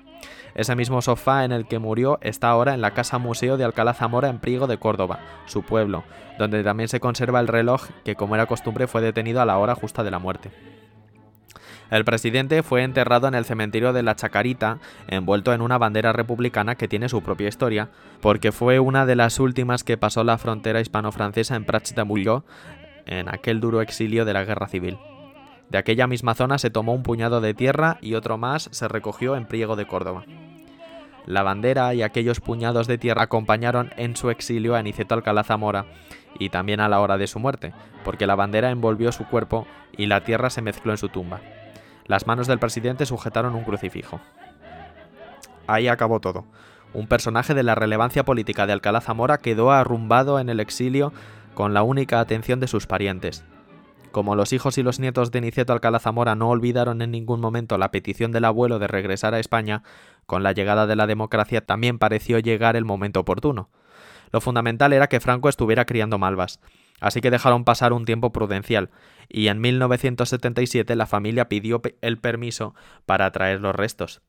Ese 0.54 0.76
mismo 0.76 1.02
sofá 1.02 1.44
en 1.44 1.52
el 1.52 1.66
que 1.66 1.78
murió 1.78 2.18
está 2.22 2.50
ahora 2.50 2.74
en 2.74 2.80
la 2.80 2.92
Casa 2.92 3.18
Museo 3.18 3.56
de 3.56 3.64
Alcalá 3.64 3.94
Zamora 3.94 4.28
en 4.28 4.38
Priego 4.38 4.66
de 4.66 4.78
Córdoba, 4.78 5.20
su 5.46 5.62
pueblo, 5.62 6.04
donde 6.38 6.64
también 6.64 6.88
se 6.88 7.00
conserva 7.00 7.40
el 7.40 7.48
reloj 7.48 7.88
que 8.04 8.16
como 8.16 8.34
era 8.34 8.46
costumbre 8.46 8.86
fue 8.86 9.00
detenido 9.00 9.40
a 9.40 9.46
la 9.46 9.58
hora 9.58 9.74
justa 9.74 10.02
de 10.02 10.10
la 10.10 10.18
muerte. 10.18 10.50
El 11.90 12.04
presidente 12.04 12.62
fue 12.62 12.84
enterrado 12.84 13.26
en 13.26 13.34
el 13.34 13.44
cementerio 13.44 13.92
de 13.92 14.04
la 14.04 14.14
Chacarita, 14.14 14.78
envuelto 15.08 15.52
en 15.52 15.60
una 15.60 15.76
bandera 15.76 16.12
republicana 16.12 16.76
que 16.76 16.86
tiene 16.86 17.08
su 17.08 17.20
propia 17.22 17.48
historia, 17.48 17.90
porque 18.20 18.52
fue 18.52 18.78
una 18.78 19.06
de 19.06 19.16
las 19.16 19.40
últimas 19.40 19.82
que 19.82 19.96
pasó 19.96 20.22
la 20.22 20.38
frontera 20.38 20.80
hispano-francesa 20.80 21.56
en 21.56 21.64
Prats 21.64 21.94
de 21.94 22.42
en 23.06 23.28
aquel 23.28 23.60
duro 23.60 23.80
exilio 23.80 24.24
de 24.24 24.32
la 24.32 24.44
Guerra 24.44 24.68
Civil. 24.68 24.98
De 25.70 25.78
aquella 25.78 26.08
misma 26.08 26.34
zona 26.34 26.58
se 26.58 26.70
tomó 26.70 26.92
un 26.92 27.04
puñado 27.04 27.40
de 27.40 27.54
tierra 27.54 27.98
y 28.00 28.14
otro 28.14 28.36
más 28.36 28.68
se 28.72 28.88
recogió 28.88 29.36
en 29.36 29.46
Priego 29.46 29.76
de 29.76 29.86
Córdoba. 29.86 30.24
La 31.26 31.44
bandera 31.44 31.94
y 31.94 32.02
aquellos 32.02 32.40
puñados 32.40 32.88
de 32.88 32.98
tierra 32.98 33.22
acompañaron 33.22 33.92
en 33.96 34.16
su 34.16 34.30
exilio 34.30 34.74
a 34.74 34.80
Aniceto 34.80 35.14
Alcalá 35.14 35.44
Zamora 35.44 35.86
y 36.38 36.48
también 36.48 36.80
a 36.80 36.88
la 36.88 37.00
hora 37.00 37.18
de 37.18 37.28
su 37.28 37.38
muerte, 37.38 37.72
porque 38.04 38.26
la 38.26 38.34
bandera 38.34 38.70
envolvió 38.70 39.12
su 39.12 39.26
cuerpo 39.26 39.66
y 39.96 40.06
la 40.06 40.24
tierra 40.24 40.50
se 40.50 40.60
mezcló 40.60 40.90
en 40.90 40.98
su 40.98 41.08
tumba. 41.08 41.40
Las 42.06 42.26
manos 42.26 42.48
del 42.48 42.58
presidente 42.58 43.06
sujetaron 43.06 43.54
un 43.54 43.62
crucifijo. 43.62 44.20
Ahí 45.68 45.86
acabó 45.86 46.18
todo. 46.18 46.46
Un 46.94 47.06
personaje 47.06 47.54
de 47.54 47.62
la 47.62 47.76
relevancia 47.76 48.24
política 48.24 48.66
de 48.66 48.72
Alcalá 48.72 49.00
Zamora 49.00 49.38
quedó 49.38 49.70
arrumbado 49.70 50.40
en 50.40 50.48
el 50.48 50.58
exilio 50.58 51.12
con 51.54 51.74
la 51.74 51.84
única 51.84 52.18
atención 52.18 52.58
de 52.58 52.66
sus 52.66 52.88
parientes, 52.88 53.44
como 54.10 54.36
los 54.36 54.52
hijos 54.52 54.78
y 54.78 54.82
los 54.82 55.00
nietos 55.00 55.30
de 55.30 55.40
Niceto 55.40 55.72
Alcalá 55.72 55.98
Zamora 55.98 56.34
no 56.34 56.48
olvidaron 56.48 57.02
en 57.02 57.10
ningún 57.10 57.40
momento 57.40 57.78
la 57.78 57.90
petición 57.90 58.32
del 58.32 58.44
abuelo 58.44 58.78
de 58.78 58.88
regresar 58.88 59.34
a 59.34 59.40
España, 59.40 59.82
con 60.26 60.42
la 60.42 60.52
llegada 60.52 60.86
de 60.86 60.96
la 60.96 61.06
democracia 61.06 61.64
también 61.64 61.98
pareció 61.98 62.38
llegar 62.38 62.76
el 62.76 62.84
momento 62.84 63.20
oportuno. 63.20 63.70
Lo 64.32 64.40
fundamental 64.40 64.92
era 64.92 65.08
que 65.08 65.20
Franco 65.20 65.48
estuviera 65.48 65.84
criando 65.84 66.18
malvas, 66.18 66.60
así 67.00 67.20
que 67.20 67.30
dejaron 67.30 67.64
pasar 67.64 67.92
un 67.92 68.04
tiempo 68.04 68.32
prudencial, 68.32 68.90
y 69.28 69.48
en 69.48 69.60
1977 69.60 70.94
la 70.96 71.06
familia 71.06 71.48
pidió 71.48 71.80
el 72.00 72.18
permiso 72.18 72.74
para 73.06 73.30
traer 73.32 73.60
los 73.60 73.74
restos. 73.74 74.22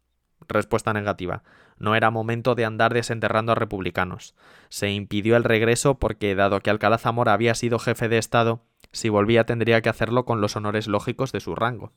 Respuesta 0.48 0.94
negativa. 0.94 1.44
No 1.78 1.96
era 1.96 2.12
momento 2.12 2.56
de 2.56 2.66
andar 2.66 2.94
desenterrando 2.94 3.52
a 3.52 3.56
republicanos. 3.56 4.36
Se 4.70 4.92
impidió 4.92 5.36
el 5.36 5.44
regreso 5.44 6.00
porque, 6.00 6.36
dado 6.36 6.60
que 6.60 6.70
Alcalá 6.70 6.98
Zamora 6.98 7.34
había 7.34 7.56
sido 7.56 7.80
jefe 7.80 8.10
de 8.10 8.18
Estado, 8.18 8.64
si 8.92 9.10
volvía 9.10 9.46
tendría 9.46 9.82
que 9.82 9.90
hacerlo 9.90 10.26
con 10.26 10.42
los 10.42 10.56
honores 10.56 10.88
lógicos 10.88 11.32
de 11.32 11.40
su 11.40 11.56
rango. 11.56 11.92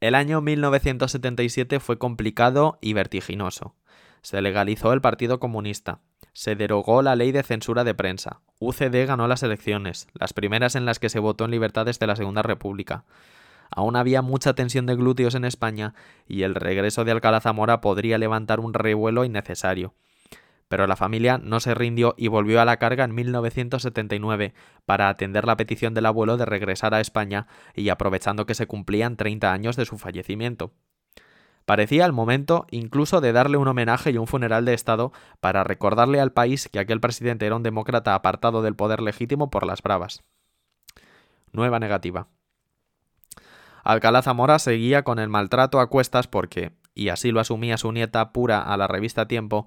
El 0.00 0.14
año 0.14 0.40
1977 0.40 1.80
fue 1.80 1.98
complicado 1.98 2.78
y 2.80 2.92
vertiginoso. 2.92 3.74
Se 4.22 4.40
legalizó 4.42 4.92
el 4.92 5.00
Partido 5.00 5.40
Comunista. 5.40 6.00
Se 6.32 6.54
derogó 6.54 7.02
la 7.02 7.16
ley 7.16 7.32
de 7.32 7.42
censura 7.42 7.82
de 7.82 7.94
prensa. 7.94 8.40
UCD 8.60 9.06
ganó 9.06 9.26
las 9.26 9.42
elecciones, 9.42 10.06
las 10.14 10.32
primeras 10.32 10.76
en 10.76 10.84
las 10.84 10.98
que 10.98 11.08
se 11.08 11.18
votó 11.18 11.44
en 11.44 11.50
libertades 11.50 11.98
de 11.98 12.06
la 12.06 12.16
Segunda 12.16 12.42
República. 12.42 13.04
Aún 13.70 13.96
había 13.96 14.22
mucha 14.22 14.54
tensión 14.54 14.86
de 14.86 14.94
glúteos 14.94 15.34
en 15.34 15.44
España 15.44 15.94
y 16.26 16.42
el 16.42 16.54
regreso 16.54 17.04
de 17.04 17.10
Alcalá 17.12 17.40
Zamora 17.40 17.80
podría 17.80 18.18
levantar 18.18 18.60
un 18.60 18.74
revuelo 18.74 19.24
innecesario 19.24 19.94
pero 20.68 20.86
la 20.86 20.96
familia 20.96 21.38
no 21.38 21.60
se 21.60 21.74
rindió 21.74 22.14
y 22.16 22.28
volvió 22.28 22.60
a 22.60 22.64
la 22.64 22.76
carga 22.76 23.04
en 23.04 23.14
1979 23.14 24.54
para 24.86 25.08
atender 25.08 25.46
la 25.46 25.56
petición 25.56 25.94
del 25.94 26.06
abuelo 26.06 26.36
de 26.36 26.44
regresar 26.44 26.94
a 26.94 27.00
España 27.00 27.46
y 27.74 27.88
aprovechando 27.88 28.46
que 28.46 28.54
se 28.54 28.66
cumplían 28.66 29.16
30 29.16 29.52
años 29.52 29.76
de 29.76 29.86
su 29.86 29.98
fallecimiento. 29.98 30.72
Parecía 31.64 32.06
el 32.06 32.12
momento 32.12 32.66
incluso 32.70 33.20
de 33.20 33.32
darle 33.32 33.58
un 33.58 33.68
homenaje 33.68 34.10
y 34.10 34.16
un 34.16 34.26
funeral 34.26 34.64
de 34.64 34.72
Estado 34.72 35.12
para 35.40 35.64
recordarle 35.64 36.20
al 36.20 36.32
país 36.32 36.68
que 36.72 36.78
aquel 36.78 37.00
presidente 37.00 37.44
era 37.44 37.56
un 37.56 37.62
demócrata 37.62 38.14
apartado 38.14 38.62
del 38.62 38.74
poder 38.74 39.02
legítimo 39.02 39.50
por 39.50 39.66
las 39.66 39.82
bravas. 39.82 40.22
Nueva 41.52 41.78
negativa. 41.78 42.28
Alcalá 43.84 44.22
Zamora 44.22 44.58
seguía 44.58 45.02
con 45.02 45.18
el 45.18 45.28
maltrato 45.28 45.80
a 45.80 45.88
cuestas 45.88 46.26
porque, 46.26 46.72
y 46.94 47.10
así 47.10 47.32
lo 47.32 47.40
asumía 47.40 47.78
su 47.78 47.92
nieta 47.92 48.32
pura 48.32 48.62
a 48.62 48.76
la 48.76 48.86
revista 48.86 49.28
Tiempo, 49.28 49.66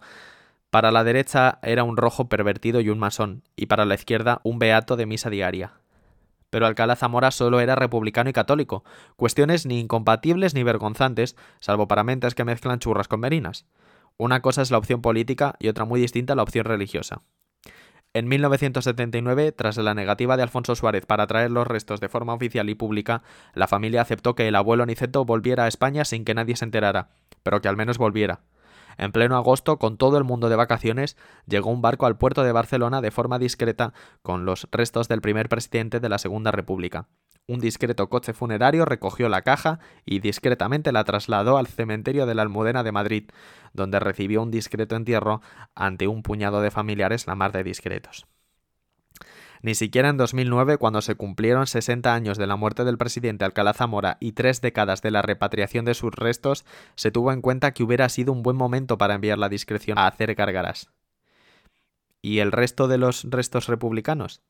para 0.71 0.91
la 0.91 1.03
derecha 1.03 1.59
era 1.63 1.83
un 1.83 1.97
rojo 1.97 2.29
pervertido 2.29 2.79
y 2.79 2.89
un 2.89 2.97
masón, 2.97 3.43
y 3.57 3.65
para 3.65 3.83
la 3.83 3.93
izquierda 3.93 4.39
un 4.43 4.57
beato 4.57 4.95
de 4.95 5.05
misa 5.05 5.29
diaria. 5.29 5.73
Pero 6.49 6.65
Alcalá 6.65 6.95
Zamora 6.95 7.31
solo 7.31 7.59
era 7.59 7.75
republicano 7.75 8.29
y 8.29 8.33
católico, 8.33 8.85
cuestiones 9.17 9.65
ni 9.65 9.81
incompatibles 9.81 10.53
ni 10.53 10.63
vergonzantes, 10.63 11.35
salvo 11.59 11.89
para 11.89 12.05
mentes 12.05 12.35
que 12.35 12.45
mezclan 12.45 12.79
churras 12.79 13.09
con 13.09 13.19
merinas. 13.19 13.65
Una 14.17 14.41
cosa 14.41 14.61
es 14.61 14.71
la 14.71 14.77
opción 14.77 15.01
política 15.01 15.55
y 15.59 15.67
otra 15.67 15.83
muy 15.83 15.99
distinta 15.99 16.35
la 16.35 16.43
opción 16.43 16.63
religiosa. 16.63 17.21
En 18.13 18.29
1979, 18.29 19.51
tras 19.51 19.77
la 19.77 19.93
negativa 19.93 20.37
de 20.37 20.43
Alfonso 20.43 20.75
Suárez 20.75 21.05
para 21.05 21.27
traer 21.27 21.51
los 21.51 21.67
restos 21.67 21.99
de 21.99 22.09
forma 22.09 22.33
oficial 22.33 22.69
y 22.69 22.75
pública, 22.75 23.23
la 23.53 23.67
familia 23.67 24.01
aceptó 24.01 24.35
que 24.35 24.47
el 24.47 24.55
abuelo 24.55 24.85
Niceto 24.85 25.25
volviera 25.25 25.65
a 25.65 25.67
España 25.67 26.05
sin 26.05 26.23
que 26.23 26.33
nadie 26.33 26.55
se 26.55 26.65
enterara, 26.65 27.09
pero 27.43 27.61
que 27.61 27.67
al 27.67 27.77
menos 27.77 27.97
volviera. 27.97 28.41
En 28.97 29.11
pleno 29.11 29.35
agosto, 29.35 29.77
con 29.77 29.97
todo 29.97 30.17
el 30.17 30.23
mundo 30.23 30.49
de 30.49 30.55
vacaciones, 30.55 31.17
llegó 31.47 31.69
un 31.69 31.81
barco 31.81 32.05
al 32.05 32.17
puerto 32.17 32.43
de 32.43 32.51
Barcelona 32.51 33.01
de 33.01 33.11
forma 33.11 33.39
discreta 33.39 33.93
con 34.21 34.45
los 34.45 34.67
restos 34.71 35.07
del 35.07 35.21
primer 35.21 35.49
presidente 35.49 35.99
de 35.99 36.09
la 36.09 36.17
Segunda 36.17 36.51
República. 36.51 37.07
un 37.47 37.59
discreto 37.59 38.07
coche 38.07 38.33
funerario 38.33 38.85
recogió 38.85 39.27
la 39.27 39.41
caja 39.41 39.79
y 40.05 40.19
discretamente 40.19 40.91
la 40.91 41.03
trasladó 41.03 41.57
al 41.57 41.67
cementerio 41.67 42.25
de 42.25 42.35
la 42.35 42.43
Almudena 42.43 42.83
de 42.83 42.91
Madrid, 42.93 43.29
donde 43.73 43.99
recibió 43.99 44.41
un 44.41 44.51
discreto 44.51 44.95
entierro 44.95 45.41
ante 45.75 46.07
un 46.07 46.23
puñado 46.23 46.61
de 46.61 46.71
familiares 46.71 47.27
la 47.27 47.35
mar 47.35 47.51
de 47.51 47.63
discretos. 47.63 48.27
Ni 49.63 49.75
siquiera 49.75 50.09
en 50.09 50.17
2009, 50.17 50.77
cuando 50.77 51.01
se 51.01 51.15
cumplieron 51.15 51.67
60 51.67 52.13
años 52.13 52.37
de 52.37 52.47
la 52.47 52.55
muerte 52.55 52.83
del 52.83 52.97
presidente 52.97 53.45
Alcalá 53.45 53.73
Zamora 53.73 54.17
y 54.19 54.31
tres 54.31 54.59
décadas 54.59 55.03
de 55.03 55.11
la 55.11 55.21
repatriación 55.21 55.85
de 55.85 55.93
sus 55.93 56.13
restos, 56.13 56.65
se 56.95 57.11
tuvo 57.11 57.31
en 57.31 57.41
cuenta 57.41 57.71
que 57.71 57.83
hubiera 57.83 58.09
sido 58.09 58.31
un 58.31 58.41
buen 58.41 58.57
momento 58.57 58.97
para 58.97 59.15
enviar 59.15 59.37
la 59.37 59.49
discreción 59.49 59.99
a 59.99 60.07
hacer 60.07 60.33
gárgaras. 60.33 60.89
¿Y 62.23 62.39
el 62.39 62.51
resto 62.51 62.87
de 62.87 62.97
los 62.97 63.25
restos 63.29 63.67
republicanos? 63.67 64.41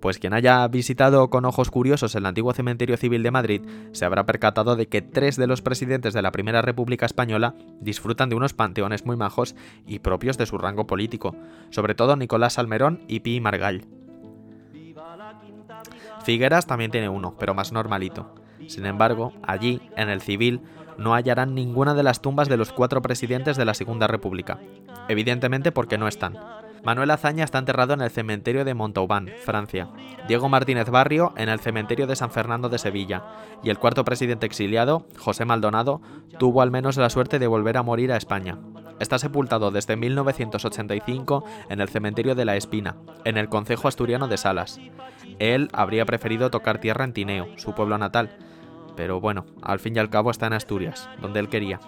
Pues 0.00 0.18
quien 0.18 0.32
haya 0.32 0.66
visitado 0.68 1.28
con 1.28 1.44
ojos 1.44 1.70
curiosos 1.70 2.14
el 2.14 2.24
antiguo 2.24 2.54
cementerio 2.54 2.96
civil 2.96 3.22
de 3.22 3.30
Madrid 3.30 3.62
se 3.92 4.04
habrá 4.04 4.24
percatado 4.24 4.74
de 4.74 4.88
que 4.88 5.02
tres 5.02 5.36
de 5.36 5.46
los 5.46 5.60
presidentes 5.60 6.14
de 6.14 6.22
la 6.22 6.32
Primera 6.32 6.62
República 6.62 7.04
Española 7.04 7.54
disfrutan 7.80 8.30
de 8.30 8.36
unos 8.36 8.54
panteones 8.54 9.04
muy 9.04 9.16
majos 9.16 9.54
y 9.86 9.98
propios 9.98 10.38
de 10.38 10.46
su 10.46 10.56
rango 10.56 10.86
político, 10.86 11.36
sobre 11.68 11.94
todo 11.94 12.16
Nicolás 12.16 12.54
Salmerón 12.54 13.04
y 13.08 13.20
Pi 13.20 13.40
Margall. 13.40 13.99
Figueras 16.30 16.64
también 16.64 16.92
tiene 16.92 17.08
uno, 17.08 17.34
pero 17.40 17.54
más 17.54 17.72
normalito. 17.72 18.32
Sin 18.68 18.86
embargo, 18.86 19.32
allí, 19.42 19.82
en 19.96 20.08
el 20.08 20.20
civil, 20.20 20.60
no 20.96 21.12
hallarán 21.12 21.56
ninguna 21.56 21.92
de 21.92 22.04
las 22.04 22.22
tumbas 22.22 22.48
de 22.48 22.56
los 22.56 22.70
cuatro 22.70 23.02
presidentes 23.02 23.56
de 23.56 23.64
la 23.64 23.74
Segunda 23.74 24.06
República, 24.06 24.60
evidentemente 25.08 25.72
porque 25.72 25.98
no 25.98 26.06
están. 26.06 26.38
Manuel 26.84 27.10
Azaña 27.10 27.42
está 27.42 27.58
enterrado 27.58 27.94
en 27.94 28.00
el 28.00 28.10
cementerio 28.10 28.64
de 28.64 28.74
Montauban, 28.74 29.28
Francia. 29.44 29.88
Diego 30.28 30.48
Martínez 30.48 30.88
Barrio 30.88 31.34
en 31.36 31.48
el 31.48 31.58
cementerio 31.58 32.06
de 32.06 32.14
San 32.14 32.30
Fernando 32.30 32.68
de 32.68 32.78
Sevilla. 32.78 33.24
Y 33.64 33.70
el 33.70 33.80
cuarto 33.80 34.04
presidente 34.04 34.46
exiliado, 34.46 35.06
José 35.18 35.44
Maldonado, 35.44 36.00
tuvo 36.38 36.62
al 36.62 36.70
menos 36.70 36.96
la 36.96 37.10
suerte 37.10 37.40
de 37.40 37.48
volver 37.48 37.76
a 37.76 37.82
morir 37.82 38.12
a 38.12 38.16
España. 38.16 38.56
Está 39.00 39.18
sepultado 39.18 39.72
desde 39.72 39.96
1985 39.96 41.44
en 41.70 41.80
el 41.80 41.88
cementerio 41.88 42.36
de 42.36 42.44
La 42.44 42.54
Espina, 42.54 42.96
en 43.24 43.36
el 43.36 43.48
concejo 43.48 43.88
asturiano 43.88 44.28
de 44.28 44.36
Salas. 44.36 44.78
Él 45.40 45.70
habría 45.72 46.04
preferido 46.04 46.50
tocar 46.50 46.78
tierra 46.78 47.04
en 47.04 47.14
Tineo, 47.14 47.48
su 47.56 47.74
pueblo 47.74 47.98
natal, 47.98 48.30
pero 48.94 49.20
bueno, 49.20 49.46
al 49.62 49.80
fin 49.80 49.96
y 49.96 49.98
al 49.98 50.10
cabo 50.10 50.30
está 50.30 50.46
en 50.46 50.52
Asturias, 50.52 51.08
donde 51.20 51.40
él 51.40 51.48
quería. 51.48 51.80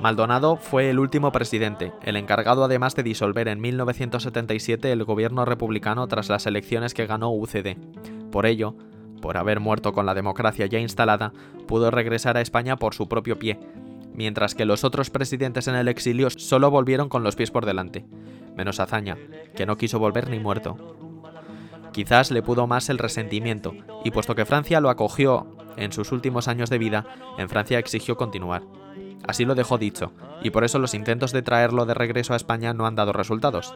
Maldonado 0.00 0.56
fue 0.56 0.90
el 0.90 0.98
último 0.98 1.32
presidente, 1.32 1.92
el 2.02 2.16
encargado 2.16 2.62
además 2.62 2.94
de 2.94 3.02
disolver 3.02 3.48
en 3.48 3.60
1977 3.60 4.92
el 4.92 5.04
gobierno 5.04 5.46
republicano 5.46 6.06
tras 6.06 6.28
las 6.28 6.46
elecciones 6.46 6.92
que 6.92 7.06
ganó 7.06 7.30
UCD. 7.30 7.76
Por 8.30 8.44
ello, 8.44 8.74
por 9.22 9.38
haber 9.38 9.60
muerto 9.60 9.94
con 9.94 10.04
la 10.04 10.14
democracia 10.14 10.66
ya 10.66 10.78
instalada, 10.78 11.32
pudo 11.66 11.90
regresar 11.90 12.36
a 12.36 12.42
España 12.42 12.76
por 12.76 12.94
su 12.94 13.08
propio 13.08 13.38
pie, 13.38 13.58
mientras 14.12 14.54
que 14.54 14.66
los 14.66 14.84
otros 14.84 15.08
presidentes 15.08 15.68
en 15.68 15.74
el 15.74 15.88
exilio 15.88 16.28
solo 16.28 16.70
volvieron 16.70 17.08
con 17.08 17.24
los 17.24 17.34
pies 17.34 17.50
por 17.50 17.64
delante, 17.64 18.04
menos 18.54 18.78
Azaña, 18.78 19.16
que 19.56 19.64
no 19.64 19.78
quiso 19.78 19.98
volver 19.98 20.28
ni 20.28 20.38
muerto. 20.38 21.07
Quizás 21.98 22.30
le 22.30 22.44
pudo 22.44 22.68
más 22.68 22.90
el 22.90 22.98
resentimiento, 22.98 23.74
y 24.04 24.12
puesto 24.12 24.36
que 24.36 24.44
Francia 24.44 24.80
lo 24.80 24.88
acogió 24.88 25.48
en 25.76 25.90
sus 25.90 26.12
últimos 26.12 26.46
años 26.46 26.70
de 26.70 26.78
vida, 26.78 27.04
en 27.38 27.48
Francia 27.48 27.80
exigió 27.80 28.16
continuar. 28.16 28.62
Así 29.26 29.44
lo 29.44 29.56
dejó 29.56 29.78
dicho, 29.78 30.12
y 30.40 30.50
por 30.50 30.62
eso 30.62 30.78
los 30.78 30.94
intentos 30.94 31.32
de 31.32 31.42
traerlo 31.42 31.86
de 31.86 31.94
regreso 31.94 32.34
a 32.34 32.36
España 32.36 32.72
no 32.72 32.86
han 32.86 32.94
dado 32.94 33.12
resultados. 33.12 33.74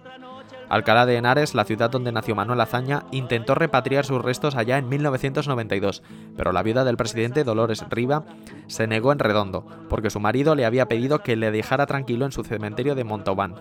Alcalá 0.68 1.04
de 1.04 1.16
Henares, 1.16 1.56
la 1.56 1.64
ciudad 1.64 1.90
donde 1.90 2.12
nació 2.12 2.36
Manuel 2.36 2.60
Azaña, 2.60 3.06
intentó 3.10 3.56
repatriar 3.56 4.06
sus 4.06 4.22
restos 4.22 4.54
allá 4.54 4.78
en 4.78 4.88
1992, 4.88 6.04
pero 6.36 6.52
la 6.52 6.62
viuda 6.62 6.84
del 6.84 6.96
presidente, 6.96 7.42
Dolores 7.42 7.84
Riva, 7.90 8.24
se 8.68 8.86
negó 8.86 9.10
en 9.10 9.18
redondo, 9.18 9.66
porque 9.88 10.10
su 10.10 10.20
marido 10.20 10.54
le 10.54 10.64
había 10.64 10.86
pedido 10.86 11.24
que 11.24 11.34
le 11.34 11.50
dejara 11.50 11.86
tranquilo 11.86 12.24
en 12.24 12.30
su 12.30 12.44
cementerio 12.44 12.94
de 12.94 13.02
Montauban. 13.02 13.56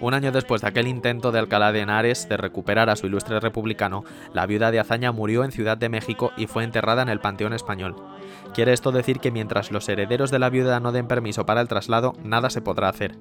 Un 0.00 0.14
año 0.14 0.30
después 0.30 0.62
de 0.62 0.68
aquel 0.68 0.86
intento 0.86 1.32
de 1.32 1.40
Alcalá 1.40 1.72
de 1.72 1.80
Henares 1.80 2.28
de 2.28 2.36
recuperar 2.36 2.88
a 2.88 2.94
su 2.94 3.06
ilustre 3.06 3.40
republicano, 3.40 4.04
la 4.32 4.46
viuda 4.46 4.70
de 4.70 4.78
Azaña 4.78 5.10
murió 5.10 5.42
en 5.42 5.50
Ciudad 5.50 5.76
de 5.76 5.88
México 5.88 6.30
y 6.36 6.46
fue 6.46 6.62
enterrada 6.62 7.02
en 7.02 7.08
el 7.08 7.18
Panteón 7.18 7.52
Español. 7.52 7.96
Quiere 8.54 8.72
esto 8.72 8.92
decir 8.92 9.18
que 9.18 9.32
mientras 9.32 9.72
los 9.72 9.88
herederos 9.88 10.30
de 10.30 10.38
la 10.38 10.50
viuda 10.50 10.78
no 10.78 10.92
den 10.92 11.08
permiso 11.08 11.46
para 11.46 11.60
el 11.60 11.68
traslado, 11.68 12.14
nada 12.22 12.48
se 12.48 12.62
podrá 12.62 12.88
hacer. 12.88 13.16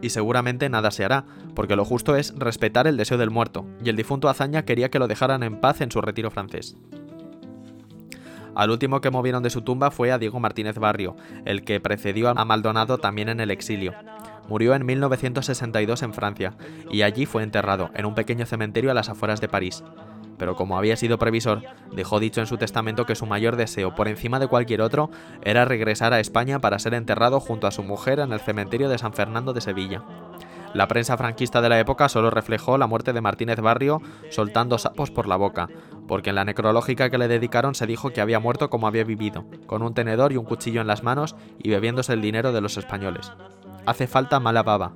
Y 0.00 0.08
seguramente 0.08 0.70
nada 0.70 0.90
se 0.90 1.04
hará, 1.04 1.26
porque 1.54 1.76
lo 1.76 1.84
justo 1.84 2.16
es 2.16 2.34
respetar 2.38 2.86
el 2.86 2.96
deseo 2.96 3.18
del 3.18 3.30
muerto, 3.30 3.66
y 3.84 3.90
el 3.90 3.96
difunto 3.96 4.30
Azaña 4.30 4.64
quería 4.64 4.90
que 4.90 4.98
lo 4.98 5.06
dejaran 5.06 5.42
en 5.42 5.60
paz 5.60 5.82
en 5.82 5.90
su 5.90 6.00
retiro 6.00 6.30
francés. 6.30 6.76
Al 8.56 8.70
último 8.70 9.02
que 9.02 9.10
movieron 9.10 9.42
de 9.42 9.50
su 9.50 9.60
tumba 9.60 9.90
fue 9.90 10.12
a 10.12 10.18
Diego 10.18 10.40
Martínez 10.40 10.78
Barrio, 10.78 11.14
el 11.44 11.62
que 11.62 11.78
precedió 11.78 12.30
a 12.30 12.44
Maldonado 12.46 12.96
también 12.96 13.28
en 13.28 13.40
el 13.40 13.50
exilio. 13.50 13.92
Murió 14.48 14.74
en 14.74 14.86
1962 14.86 16.02
en 16.02 16.14
Francia, 16.14 16.54
y 16.90 17.02
allí 17.02 17.26
fue 17.26 17.42
enterrado, 17.42 17.90
en 17.94 18.06
un 18.06 18.14
pequeño 18.14 18.46
cementerio 18.46 18.90
a 18.90 18.94
las 18.94 19.08
afueras 19.08 19.40
de 19.40 19.48
París. 19.48 19.82
Pero 20.38 20.54
como 20.54 20.78
había 20.78 20.96
sido 20.96 21.18
previsor, 21.18 21.62
dejó 21.92 22.20
dicho 22.20 22.40
en 22.40 22.46
su 22.46 22.56
testamento 22.56 23.06
que 23.06 23.14
su 23.14 23.26
mayor 23.26 23.56
deseo, 23.56 23.94
por 23.94 24.08
encima 24.08 24.38
de 24.38 24.48
cualquier 24.48 24.82
otro, 24.82 25.10
era 25.42 25.64
regresar 25.64 26.12
a 26.12 26.20
España 26.20 26.60
para 26.60 26.78
ser 26.78 26.94
enterrado 26.94 27.40
junto 27.40 27.66
a 27.66 27.70
su 27.70 27.82
mujer 27.82 28.20
en 28.20 28.32
el 28.32 28.40
cementerio 28.40 28.88
de 28.88 28.98
San 28.98 29.14
Fernando 29.14 29.52
de 29.52 29.60
Sevilla. 29.60 30.02
La 30.74 30.88
prensa 30.88 31.16
franquista 31.16 31.62
de 31.62 31.70
la 31.70 31.80
época 31.80 32.08
solo 32.08 32.28
reflejó 32.28 32.76
la 32.76 32.86
muerte 32.86 33.14
de 33.14 33.22
Martínez 33.22 33.60
Barrio 33.60 34.02
soltando 34.30 34.76
sapos 34.76 35.10
por 35.10 35.26
la 35.26 35.36
boca, 35.36 35.68
porque 36.06 36.30
en 36.30 36.36
la 36.36 36.44
necrológica 36.44 37.08
que 37.08 37.18
le 37.18 37.28
dedicaron 37.28 37.74
se 37.74 37.86
dijo 37.86 38.10
que 38.10 38.20
había 38.20 38.40
muerto 38.40 38.68
como 38.68 38.86
había 38.86 39.04
vivido, 39.04 39.46
con 39.66 39.82
un 39.82 39.94
tenedor 39.94 40.32
y 40.32 40.36
un 40.36 40.44
cuchillo 40.44 40.82
en 40.82 40.86
las 40.86 41.02
manos 41.02 41.34
y 41.58 41.70
bebiéndose 41.70 42.12
el 42.12 42.20
dinero 42.20 42.52
de 42.52 42.60
los 42.60 42.76
españoles 42.76 43.32
hace 43.86 44.06
falta 44.06 44.40
mala 44.40 44.62
baba. 44.62 44.92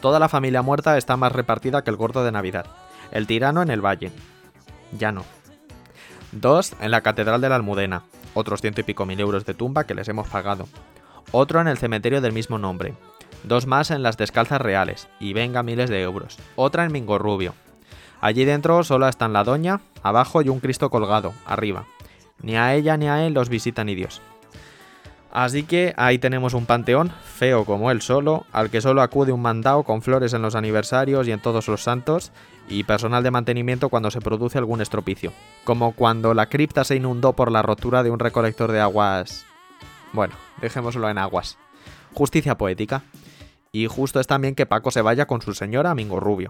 Toda 0.00 0.18
la 0.18 0.28
familia 0.28 0.62
muerta 0.62 0.98
está 0.98 1.16
más 1.16 1.32
repartida 1.32 1.82
que 1.82 1.90
el 1.90 1.96
gordo 1.96 2.24
de 2.24 2.32
Navidad. 2.32 2.66
El 3.12 3.26
tirano 3.26 3.62
en 3.62 3.70
el 3.70 3.84
valle, 3.84 4.12
Ya 4.98 5.12
no. 5.12 5.24
Dos 6.32 6.74
en 6.80 6.90
la 6.90 7.00
Catedral 7.00 7.40
de 7.40 7.48
la 7.48 7.56
Almudena, 7.56 8.02
otros 8.34 8.60
ciento 8.60 8.80
y 8.80 8.84
pico 8.84 9.06
mil 9.06 9.20
euros 9.20 9.44
de 9.44 9.54
tumba 9.54 9.84
que 9.84 9.94
les 9.94 10.08
hemos 10.08 10.28
pagado. 10.28 10.66
Otro 11.32 11.60
en 11.60 11.68
el 11.68 11.78
cementerio 11.78 12.20
del 12.20 12.32
mismo 12.32 12.58
nombre. 12.58 12.94
Dos 13.44 13.66
más 13.66 13.90
en 13.90 14.02
las 14.02 14.16
Descalzas 14.16 14.60
Reales, 14.60 15.08
y 15.18 15.32
venga 15.32 15.62
miles 15.62 15.88
de 15.88 16.02
euros. 16.02 16.38
Otra 16.56 16.84
en 16.84 16.92
Mingorrubio. 16.92 17.54
Allí 18.20 18.44
dentro 18.44 18.84
solo 18.84 19.08
están 19.08 19.32
la 19.32 19.44
doña, 19.44 19.80
abajo 20.02 20.42
y 20.42 20.48
un 20.48 20.60
Cristo 20.60 20.90
colgado, 20.90 21.32
arriba. 21.46 21.86
Ni 22.42 22.56
a 22.56 22.74
ella 22.74 22.96
ni 22.96 23.08
a 23.08 23.24
él 23.26 23.32
los 23.32 23.48
visita 23.48 23.84
ni 23.84 23.94
Dios. 23.94 24.20
Así 25.32 25.62
que 25.62 25.94
ahí 25.96 26.18
tenemos 26.18 26.54
un 26.54 26.66
panteón, 26.66 27.12
feo 27.24 27.64
como 27.64 27.90
él 27.90 28.02
solo, 28.02 28.46
al 28.50 28.68
que 28.68 28.80
solo 28.80 29.00
acude 29.00 29.30
un 29.30 29.42
mandado 29.42 29.84
con 29.84 30.02
flores 30.02 30.32
en 30.32 30.42
los 30.42 30.56
aniversarios 30.56 31.28
y 31.28 31.32
en 31.32 31.40
todos 31.40 31.68
los 31.68 31.82
santos, 31.82 32.32
y 32.68 32.82
personal 32.84 33.22
de 33.22 33.30
mantenimiento 33.30 33.88
cuando 33.90 34.10
se 34.10 34.20
produce 34.20 34.58
algún 34.58 34.80
estropicio. 34.80 35.32
Como 35.64 35.92
cuando 35.92 36.34
la 36.34 36.46
cripta 36.46 36.82
se 36.82 36.96
inundó 36.96 37.34
por 37.34 37.52
la 37.52 37.62
rotura 37.62 38.02
de 38.02 38.10
un 38.10 38.18
recolector 38.18 38.72
de 38.72 38.80
aguas... 38.80 39.46
Bueno, 40.12 40.34
dejémoslo 40.60 41.08
en 41.08 41.18
aguas. 41.18 41.58
Justicia 42.12 42.58
poética. 42.58 43.02
Y 43.70 43.86
justo 43.86 44.18
es 44.18 44.26
también 44.26 44.56
que 44.56 44.66
Paco 44.66 44.90
se 44.90 45.02
vaya 45.02 45.26
con 45.26 45.42
su 45.42 45.54
señora 45.54 45.94
Mingo 45.94 46.18
Rubio. 46.18 46.48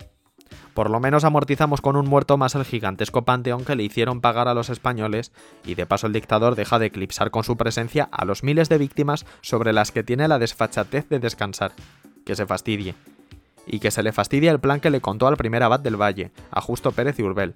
Por 0.75 0.89
lo 0.89 1.01
menos 1.01 1.25
amortizamos 1.25 1.81
con 1.81 1.97
un 1.97 2.09
muerto 2.09 2.37
más 2.37 2.55
el 2.55 2.65
gigantesco 2.65 3.23
panteón 3.23 3.65
que 3.65 3.75
le 3.75 3.83
hicieron 3.83 4.21
pagar 4.21 4.47
a 4.49 4.55
los 4.55 4.71
españoles 4.71 5.33
y 5.65 5.75
de 5.75 5.87
paso 5.87 6.07
el 6.07 6.13
dictador 6.13 6.55
deja 6.55 6.79
de 6.79 6.87
eclipsar 6.87 7.31
con 7.31 7.43
su 7.43 7.57
presencia 7.57 8.09
a 8.13 8.25
los 8.25 8.45
miles 8.45 8.69
de 8.69 8.79
víctimas 8.79 9.27
sobre 9.41 9.73
las 9.73 9.91
que 9.91 10.05
tiene 10.05 10.29
la 10.29 10.39
desfachatez 10.39 11.09
de 11.09 11.19
descansar. 11.19 11.73
Que 12.25 12.37
se 12.37 12.47
fastidie. 12.47 12.95
Y 13.67 13.81
que 13.81 13.91
se 13.91 14.03
le 14.03 14.13
fastidie 14.13 14.51
el 14.51 14.61
plan 14.61 14.81
que 14.81 14.91
le 14.91 15.01
contó 15.01 15.27
al 15.27 15.37
primer 15.37 15.63
abad 15.63 15.81
del 15.81 16.01
Valle, 16.01 16.31
a 16.51 16.61
Justo 16.61 16.93
Pérez 16.93 17.19
y 17.19 17.23
Urbel. 17.23 17.55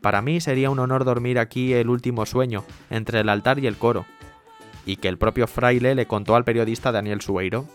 Para 0.00 0.20
mí 0.20 0.40
sería 0.40 0.68
un 0.68 0.78
honor 0.78 1.04
dormir 1.04 1.38
aquí 1.38 1.72
el 1.72 1.88
último 1.88 2.26
sueño, 2.26 2.64
entre 2.90 3.20
el 3.20 3.28
altar 3.30 3.58
y 3.58 3.66
el 3.66 3.76
coro. 3.76 4.04
Y 4.84 4.96
que 4.96 5.08
el 5.08 5.16
propio 5.16 5.46
fraile 5.46 5.94
le 5.94 6.06
contó 6.06 6.36
al 6.36 6.44
periodista 6.44 6.92
Daniel 6.92 7.22
Sueiro, 7.22 7.66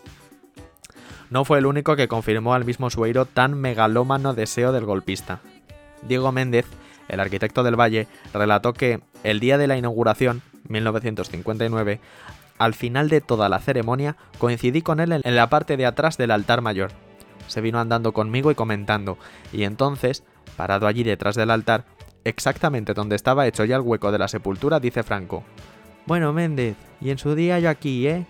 no 1.30 1.44
fue 1.44 1.58
el 1.58 1.66
único 1.66 1.96
que 1.96 2.08
confirmó 2.08 2.54
al 2.54 2.64
mismo 2.64 2.90
Sueiro 2.90 3.24
tan 3.24 3.58
megalómano 3.58 4.34
deseo 4.34 4.72
del 4.72 4.84
golpista. 4.84 5.40
Diego 6.02 6.32
Méndez, 6.32 6.66
el 7.08 7.20
arquitecto 7.20 7.62
del 7.62 7.78
Valle, 7.78 8.08
relató 8.34 8.72
que 8.72 9.00
el 9.22 9.40
día 9.40 9.56
de 9.56 9.66
la 9.66 9.76
inauguración, 9.76 10.42
1959, 10.68 12.00
al 12.58 12.74
final 12.74 13.08
de 13.08 13.20
toda 13.20 13.48
la 13.48 13.60
ceremonia 13.60 14.16
coincidí 14.38 14.82
con 14.82 15.00
él 15.00 15.12
en 15.12 15.36
la 15.36 15.48
parte 15.48 15.76
de 15.76 15.86
atrás 15.86 16.18
del 16.18 16.30
altar 16.30 16.60
mayor. 16.60 16.90
Se 17.46 17.60
vino 17.60 17.80
andando 17.80 18.12
conmigo 18.12 18.50
y 18.50 18.54
comentando, 18.54 19.16
y 19.52 19.64
entonces, 19.64 20.24
parado 20.56 20.86
allí 20.86 21.02
detrás 21.02 21.36
del 21.36 21.50
altar, 21.50 21.84
exactamente 22.24 22.92
donde 22.92 23.16
estaba 23.16 23.46
hecho 23.46 23.64
ya 23.64 23.76
el 23.76 23.82
hueco 23.82 24.12
de 24.12 24.18
la 24.18 24.28
sepultura, 24.28 24.78
dice 24.78 25.02
Franco. 25.02 25.42
Bueno, 26.06 26.32
Méndez, 26.32 26.76
y 27.00 27.10
en 27.10 27.18
su 27.18 27.34
día 27.34 27.58
yo 27.60 27.70
aquí, 27.70 28.06
¿eh? 28.06 28.26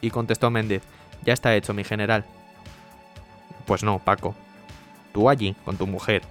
Y 0.00 0.10
contestó 0.10 0.50
Méndez, 0.50 0.82
ya 1.28 1.34
está 1.34 1.54
hecho, 1.54 1.74
mi 1.74 1.84
general. 1.84 2.24
Pues 3.66 3.82
no, 3.82 3.98
Paco. 3.98 4.34
Tú 5.12 5.28
allí, 5.28 5.54
con 5.64 5.76
tu 5.76 5.86
mujer. 5.86 6.22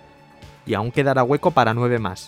Y 0.66 0.74
aún 0.74 0.92
quedará 0.92 1.24
hueco 1.24 1.52
para 1.52 1.76
nueve 1.76 2.00
más. 2.00 2.26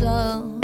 Love. 0.00 0.56